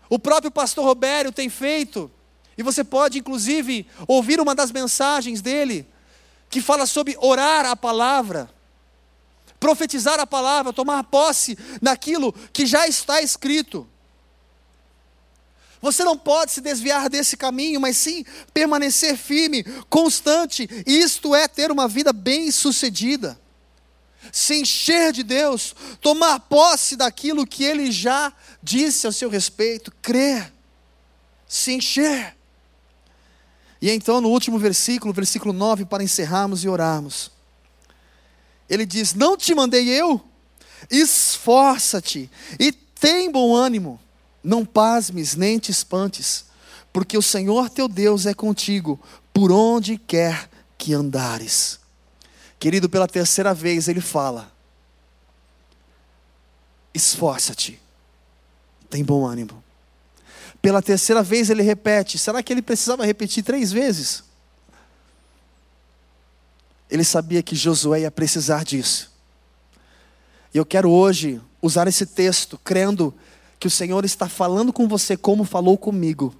o 0.09 0.17
próprio 0.17 0.49
pastor 0.49 0.83
Robério 0.83 1.31
tem 1.31 1.47
feito, 1.47 2.11
e 2.57 2.63
você 2.63 2.83
pode 2.83 3.19
inclusive 3.19 3.85
ouvir 4.07 4.41
uma 4.41 4.55
das 4.55 4.71
mensagens 4.71 5.43
dele, 5.43 5.87
que 6.49 6.59
fala 6.59 6.87
sobre 6.87 7.15
orar 7.21 7.67
a 7.67 7.75
palavra, 7.75 8.49
profetizar 9.59 10.19
a 10.19 10.25
palavra, 10.25 10.73
tomar 10.73 11.03
posse 11.03 11.55
naquilo 11.79 12.33
que 12.51 12.65
já 12.65 12.87
está 12.87 13.21
escrito. 13.21 13.87
Você 15.79 16.03
não 16.03 16.17
pode 16.17 16.51
se 16.51 16.61
desviar 16.61 17.09
desse 17.09 17.37
caminho, 17.37 17.79
mas 17.79 17.95
sim 17.95 18.25
permanecer 18.55 19.15
firme, 19.15 19.63
constante, 19.87 20.67
isto 20.87 21.35
é 21.35 21.47
ter 21.47 21.71
uma 21.71 21.87
vida 21.87 22.11
bem-sucedida. 22.11 23.39
Se 24.31 24.55
encher 24.55 25.11
de 25.11 25.23
Deus, 25.23 25.75
tomar 26.01 26.39
posse 26.41 26.95
daquilo 26.95 27.47
que 27.47 27.63
Ele 27.63 27.91
já 27.91 28.33
disse 28.61 29.07
a 29.07 29.11
seu 29.11 29.29
respeito, 29.29 29.91
crer, 30.01 30.53
se 31.47 31.73
encher. 31.73 32.35
E 33.81 33.89
então, 33.89 34.19
no 34.19 34.29
último 34.29 34.59
versículo, 34.59 35.13
versículo 35.13 35.53
9, 35.53 35.85
para 35.85 36.03
encerrarmos 36.03 36.63
e 36.63 36.69
orarmos, 36.69 37.31
ele 38.69 38.85
diz: 38.85 39.13
Não 39.13 39.37
te 39.37 39.55
mandei 39.55 39.87
eu, 39.87 40.21
esforça-te 40.91 42.29
e 42.59 42.71
tem 42.71 43.31
bom 43.31 43.55
ânimo 43.55 43.99
não 44.43 44.65
pasmes 44.65 45.35
nem 45.35 45.59
te 45.59 45.71
espantes, 45.71 46.45
porque 46.91 47.17
o 47.17 47.21
Senhor 47.21 47.69
teu 47.69 47.87
Deus 47.87 48.25
é 48.25 48.33
contigo 48.33 48.99
por 49.33 49.51
onde 49.51 49.97
quer 49.97 50.49
que 50.77 50.93
andares. 50.93 51.78
Querido, 52.59 52.89
pela 52.89 53.07
terceira 53.07 53.53
vez 53.53 53.87
ele 53.87 54.01
fala: 54.01 54.51
esforça-te, 56.93 57.79
tem 58.89 59.03
bom 59.03 59.25
ânimo. 59.25 59.63
Pela 60.61 60.81
terceira 60.81 61.23
vez 61.23 61.49
ele 61.49 61.63
repete: 61.63 62.17
será 62.17 62.43
que 62.43 62.51
ele 62.51 62.61
precisava 62.61 63.05
repetir 63.05 63.43
três 63.43 63.71
vezes? 63.71 64.23
Ele 66.89 67.03
sabia 67.03 67.41
que 67.41 67.55
Josué 67.55 68.01
ia 68.01 68.11
precisar 68.11 68.65
disso. 68.65 69.09
E 70.53 70.57
eu 70.57 70.65
quero 70.65 70.89
hoje 70.89 71.39
usar 71.61 71.87
esse 71.87 72.05
texto, 72.05 72.57
crendo 72.57 73.13
que 73.59 73.67
o 73.67 73.71
Senhor 73.71 74.03
está 74.03 74.27
falando 74.27 74.73
com 74.73 74.87
você 74.87 75.15
como 75.15 75.43
falou 75.43 75.77
comigo. 75.77 76.35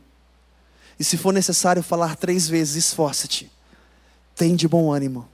E 0.99 1.03
se 1.03 1.15
for 1.15 1.32
necessário 1.32 1.84
falar 1.84 2.15
três 2.15 2.49
vezes, 2.49 2.88
esforça-te. 2.88 3.49
Tem 4.36 4.55
de 4.55 4.67
bom 4.67 4.91
ânimo. 4.91 5.30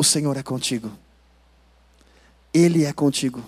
O 0.00 0.02
Senhor 0.02 0.34
é 0.38 0.42
contigo. 0.42 0.90
Ele 2.54 2.86
é 2.86 2.92
contigo. 2.94 3.44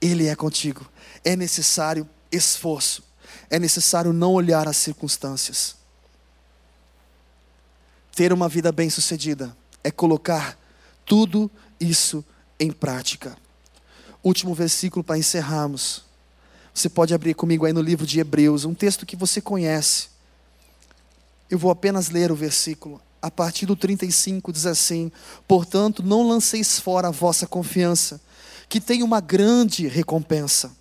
Ele 0.00 0.28
é 0.28 0.36
contigo. 0.36 0.88
É 1.24 1.34
necessário 1.34 2.08
esforço. 2.30 3.02
É 3.50 3.58
necessário 3.58 4.12
não 4.12 4.34
olhar 4.34 4.68
as 4.68 4.76
circunstâncias. 4.76 5.74
Ter 8.14 8.32
uma 8.32 8.48
vida 8.48 8.70
bem-sucedida 8.70 9.56
é 9.82 9.90
colocar 9.90 10.56
tudo 11.04 11.50
isso 11.80 12.24
em 12.60 12.70
prática 12.70 13.36
último 14.22 14.54
versículo 14.54 15.02
para 15.02 15.18
encerrarmos. 15.18 16.04
Você 16.72 16.88
pode 16.88 17.12
abrir 17.12 17.34
comigo 17.34 17.66
aí 17.66 17.72
no 17.72 17.82
livro 17.82 18.06
de 18.06 18.20
Hebreus, 18.20 18.64
um 18.64 18.74
texto 18.74 19.04
que 19.04 19.16
você 19.16 19.40
conhece. 19.40 20.08
Eu 21.50 21.58
vou 21.58 21.72
apenas 21.72 22.10
ler 22.10 22.30
o 22.30 22.36
versículo. 22.36 23.00
A 23.22 23.30
partir 23.30 23.64
do 23.64 23.76
35 23.76 24.52
diz 24.52 24.66
assim: 24.66 25.10
Portanto, 25.46 26.02
não 26.02 26.28
lanceis 26.28 26.78
fora 26.78 27.08
a 27.08 27.12
vossa 27.12 27.46
confiança, 27.46 28.20
que 28.68 28.80
tem 28.80 29.02
uma 29.02 29.20
grande 29.20 29.86
recompensa. 29.86 30.72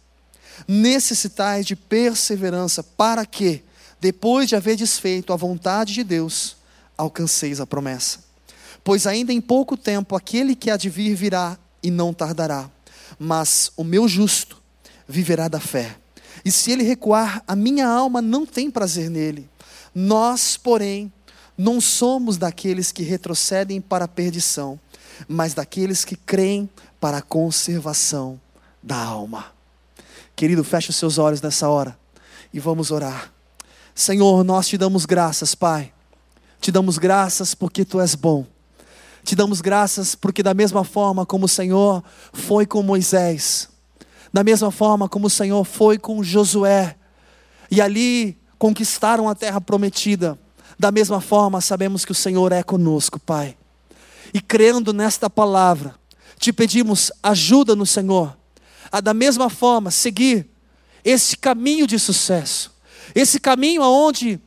Necessitais 0.67 1.65
de 1.65 1.75
perseverança, 1.75 2.83
para 2.83 3.25
que, 3.25 3.63
depois 3.99 4.49
de 4.49 4.55
haver 4.55 4.75
desfeito 4.75 5.31
a 5.31 5.35
vontade 5.35 5.93
de 5.93 6.03
Deus, 6.03 6.57
alcanceis 6.97 7.59
a 7.59 7.67
promessa. 7.67 8.19
Pois 8.83 9.05
ainda 9.05 9.31
em 9.31 9.39
pouco 9.39 9.77
tempo 9.77 10.15
aquele 10.15 10.55
que 10.55 10.71
há 10.71 10.77
de 10.77 10.89
vir 10.89 11.15
virá 11.15 11.57
e 11.83 11.91
não 11.91 12.13
tardará 12.13 12.69
mas 13.23 13.71
o 13.77 13.83
meu 13.83 14.07
justo 14.07 14.61
viverá 15.07 15.47
da 15.47 15.59
fé. 15.59 15.95
E 16.43 16.51
se 16.51 16.71
ele 16.71 16.83
recuar, 16.83 17.43
a 17.47 17.55
minha 17.55 17.87
alma 17.87 18.19
não 18.19 18.47
tem 18.47 18.71
prazer 18.71 19.11
nele. 19.11 19.47
Nós, 19.93 20.57
porém, 20.57 21.13
não 21.61 21.79
somos 21.79 22.37
daqueles 22.37 22.91
que 22.91 23.03
retrocedem 23.03 23.79
para 23.79 24.05
a 24.05 24.07
perdição, 24.07 24.79
mas 25.27 25.53
daqueles 25.53 26.03
que 26.03 26.15
creem 26.15 26.67
para 26.99 27.17
a 27.17 27.21
conservação 27.21 28.41
da 28.81 28.97
alma. 28.97 29.45
Querido, 30.35 30.63
feche 30.63 30.89
os 30.89 30.95
seus 30.95 31.19
olhos 31.19 31.39
nessa 31.39 31.69
hora 31.69 31.95
e 32.51 32.59
vamos 32.59 32.89
orar. 32.89 33.31
Senhor, 33.93 34.43
nós 34.43 34.67
te 34.67 34.75
damos 34.75 35.05
graças, 35.05 35.53
Pai. 35.53 35.93
Te 36.59 36.71
damos 36.71 36.97
graças 36.97 37.53
porque 37.53 37.85
tu 37.85 38.01
és 38.01 38.15
bom. 38.15 38.43
Te 39.23 39.35
damos 39.35 39.61
graças 39.61 40.15
porque, 40.15 40.41
da 40.41 40.55
mesma 40.55 40.83
forma 40.83 41.27
como 41.27 41.45
o 41.45 41.49
Senhor 41.49 42.03
foi 42.33 42.65
com 42.65 42.81
Moisés, 42.81 43.69
da 44.33 44.43
mesma 44.43 44.71
forma 44.71 45.07
como 45.07 45.27
o 45.27 45.29
Senhor 45.29 45.63
foi 45.63 45.99
com 45.99 46.23
Josué, 46.23 46.95
e 47.69 47.79
ali 47.79 48.35
conquistaram 48.57 49.29
a 49.29 49.35
terra 49.35 49.61
prometida, 49.61 50.39
da 50.81 50.91
mesma 50.91 51.21
forma 51.21 51.61
sabemos 51.61 52.03
que 52.03 52.11
o 52.11 52.15
Senhor 52.15 52.51
é 52.51 52.61
conosco, 52.61 53.19
Pai. 53.19 53.55
E 54.33 54.41
crendo 54.41 54.91
nesta 54.91 55.29
palavra, 55.29 55.95
te 56.37 56.51
pedimos 56.51 57.11
ajuda 57.23 57.75
no 57.75 57.85
Senhor, 57.85 58.37
a 58.91 58.99
da 58.99 59.13
mesma 59.13 59.49
forma 59.49 59.91
seguir 59.91 60.49
esse 61.05 61.37
caminho 61.37 61.87
de 61.87 61.97
sucesso, 61.97 62.71
esse 63.15 63.39
caminho 63.39 63.81
aonde 63.81 64.39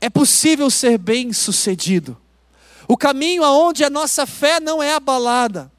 é 0.00 0.08
possível 0.08 0.70
ser 0.70 0.98
bem 0.98 1.32
sucedido 1.32 2.16
o 2.86 2.96
caminho 2.96 3.44
aonde 3.44 3.84
a 3.84 3.90
nossa 3.90 4.26
fé 4.26 4.60
não 4.60 4.82
é 4.82 4.94
abalada. 4.94 5.70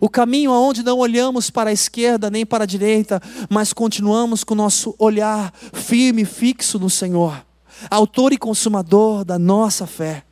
O 0.00 0.08
caminho 0.08 0.52
aonde 0.52 0.82
não 0.82 0.98
olhamos 0.98 1.50
para 1.50 1.70
a 1.70 1.72
esquerda 1.72 2.30
nem 2.30 2.44
para 2.44 2.64
a 2.64 2.66
direita, 2.66 3.20
mas 3.48 3.72
continuamos 3.72 4.44
com 4.44 4.54
o 4.54 4.56
nosso 4.56 4.94
olhar 4.98 5.52
firme 5.72 6.22
e 6.22 6.26
fixo 6.26 6.78
no 6.78 6.90
Senhor, 6.90 7.44
autor 7.90 8.32
e 8.32 8.38
consumador 8.38 9.24
da 9.24 9.38
nossa 9.38 9.86
fé. 9.86 10.24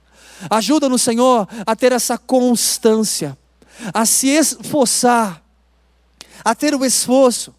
Ajuda-nos, 0.51 1.03
Senhor, 1.03 1.49
a 1.67 1.77
ter 1.77 1.93
essa 1.93 2.19
constância, 2.19 3.37
a 3.93 4.05
se 4.05 4.29
esforçar, 4.29 5.43
a 6.45 6.55
ter 6.55 6.75
o 6.75 6.85
esforço, 6.85 7.55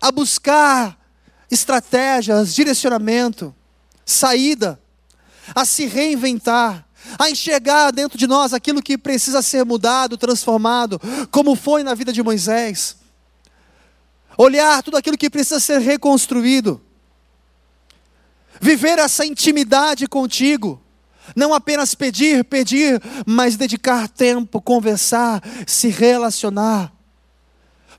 a 0.00 0.10
buscar 0.10 0.98
estratégias, 1.50 2.54
direcionamento, 2.54 3.54
saída, 4.04 4.80
a 5.54 5.64
se 5.64 5.86
reinventar, 5.86 6.86
a 7.18 7.30
enxergar 7.30 7.90
dentro 7.90 8.18
de 8.18 8.26
nós 8.26 8.52
aquilo 8.52 8.82
que 8.82 8.98
precisa 8.98 9.40
ser 9.42 9.64
mudado, 9.64 10.16
transformado, 10.16 11.00
como 11.30 11.54
foi 11.54 11.82
na 11.82 11.94
vida 11.94 12.12
de 12.12 12.22
Moisés. 12.22 12.96
Olhar 14.36 14.82
tudo 14.82 14.96
aquilo 14.96 15.18
que 15.18 15.30
precisa 15.30 15.58
ser 15.58 15.80
reconstruído. 15.80 16.80
Viver 18.60 18.98
essa 18.98 19.24
intimidade 19.24 20.06
contigo. 20.06 20.80
Não 21.36 21.52
apenas 21.52 21.94
pedir, 21.94 22.44
pedir, 22.44 23.00
mas 23.26 23.56
dedicar 23.56 24.08
tempo, 24.08 24.60
conversar, 24.60 25.42
se 25.66 25.88
relacionar. 25.88 26.92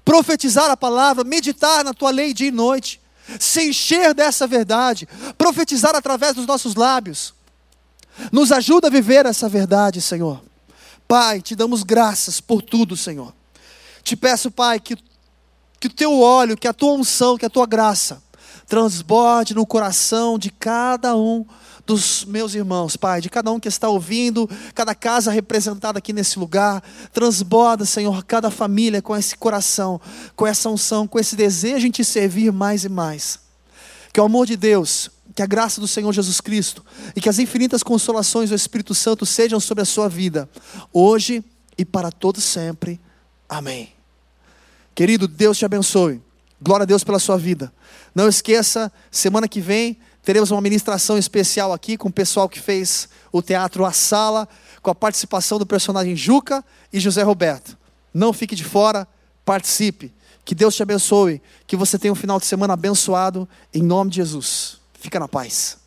Profetizar 0.03 0.69
a 0.69 0.77
palavra, 0.77 1.23
meditar 1.23 1.83
na 1.83 1.93
tua 1.93 2.09
lei 2.09 2.33
dia 2.33 2.47
e 2.47 2.51
noite. 2.51 2.99
Se 3.39 3.69
encher 3.69 4.13
dessa 4.13 4.47
verdade. 4.47 5.07
Profetizar 5.37 5.95
através 5.95 6.33
dos 6.35 6.47
nossos 6.47 6.75
lábios 6.75 7.33
nos 8.31 8.51
ajuda 8.51 8.87
a 8.87 8.91
viver 8.91 9.25
essa 9.25 9.47
verdade, 9.47 10.01
Senhor. 10.01 10.41
Pai, 11.07 11.41
te 11.41 11.55
damos 11.55 11.83
graças 11.83 12.41
por 12.41 12.61
tudo, 12.61 12.97
Senhor. 12.97 13.33
Te 14.03 14.15
peço, 14.15 14.51
Pai, 14.51 14.79
que, 14.79 14.97
que 15.79 15.87
o 15.87 15.93
teu 15.93 16.19
óleo, 16.19 16.57
que 16.57 16.67
a 16.67 16.73
tua 16.73 16.93
unção, 16.93 17.37
que 17.37 17.45
a 17.45 17.49
tua 17.49 17.65
graça 17.65 18.21
transborde 18.69 19.55
no 19.55 19.65
coração 19.65 20.37
de 20.37 20.51
cada 20.51 21.17
um 21.17 21.43
dos 21.87 22.23
meus 22.23 22.53
irmãos, 22.53 22.95
Pai, 22.95 23.19
de 23.19 23.27
cada 23.27 23.51
um 23.51 23.59
que 23.59 23.67
está 23.67 23.89
ouvindo, 23.89 24.47
cada 24.75 24.93
casa 24.93 25.31
representada 25.31 25.97
aqui 25.97 26.13
nesse 26.13 26.37
lugar, 26.37 26.83
transborda, 27.11 27.83
Senhor, 27.83 28.23
cada 28.23 28.51
família 28.51 29.01
com 29.01 29.17
esse 29.17 29.35
coração, 29.35 29.99
com 30.35 30.45
essa 30.45 30.69
unção, 30.69 31.07
com 31.07 31.17
esse 31.17 31.35
desejo 31.35 31.87
em 31.87 31.91
te 31.91 32.05
servir 32.05 32.51
mais 32.53 32.83
e 32.83 32.89
mais. 32.89 33.39
Que 34.13 34.21
o 34.21 34.23
amor 34.23 34.45
de 34.45 34.55
Deus, 34.55 35.09
que 35.35 35.41
a 35.41 35.47
graça 35.47 35.81
do 35.81 35.87
Senhor 35.87 36.13
Jesus 36.13 36.39
Cristo 36.39 36.85
e 37.15 37.21
que 37.21 37.27
as 37.27 37.39
infinitas 37.39 37.81
consolações 37.81 38.51
do 38.51 38.55
Espírito 38.55 38.93
Santo 38.93 39.25
sejam 39.25 39.59
sobre 39.59 39.81
a 39.81 39.85
sua 39.85 40.07
vida, 40.07 40.47
hoje 40.93 41.43
e 41.75 41.83
para 41.83 42.11
todo 42.11 42.39
sempre. 42.39 43.01
Amém. 43.49 43.89
Querido, 44.93 45.27
Deus 45.27 45.57
te 45.57 45.65
abençoe. 45.65 46.21
Glória 46.61 46.83
a 46.83 46.85
Deus 46.85 47.03
pela 47.03 47.17
sua 47.17 47.37
vida. 47.37 47.73
Não 48.13 48.27
esqueça, 48.27 48.91
semana 49.11 49.47
que 49.47 49.61
vem 49.61 49.97
teremos 50.21 50.51
uma 50.51 50.61
ministração 50.61 51.17
especial 51.17 51.73
aqui 51.73 51.97
com 51.97 52.09
o 52.09 52.13
pessoal 52.13 52.47
que 52.47 52.59
fez 52.59 53.09
o 53.31 53.41
teatro 53.41 53.83
A 53.83 53.91
Sala, 53.91 54.47
com 54.81 54.91
a 54.91 54.95
participação 54.95 55.57
do 55.57 55.65
personagem 55.65 56.15
Juca 56.15 56.63
e 56.93 56.99
José 56.99 57.23
Roberto. 57.23 57.75
Não 58.13 58.31
fique 58.31 58.55
de 58.55 58.63
fora, 58.63 59.07
participe. 59.43 60.13
Que 60.45 60.53
Deus 60.53 60.75
te 60.75 60.83
abençoe, 60.83 61.41
que 61.65 61.75
você 61.75 61.97
tenha 61.97 62.11
um 62.11 62.15
final 62.15 62.39
de 62.39 62.45
semana 62.45 62.73
abençoado, 62.73 63.49
em 63.73 63.81
nome 63.81 64.11
de 64.11 64.17
Jesus. 64.17 64.79
Fica 64.93 65.19
na 65.19 65.27
paz. 65.27 65.78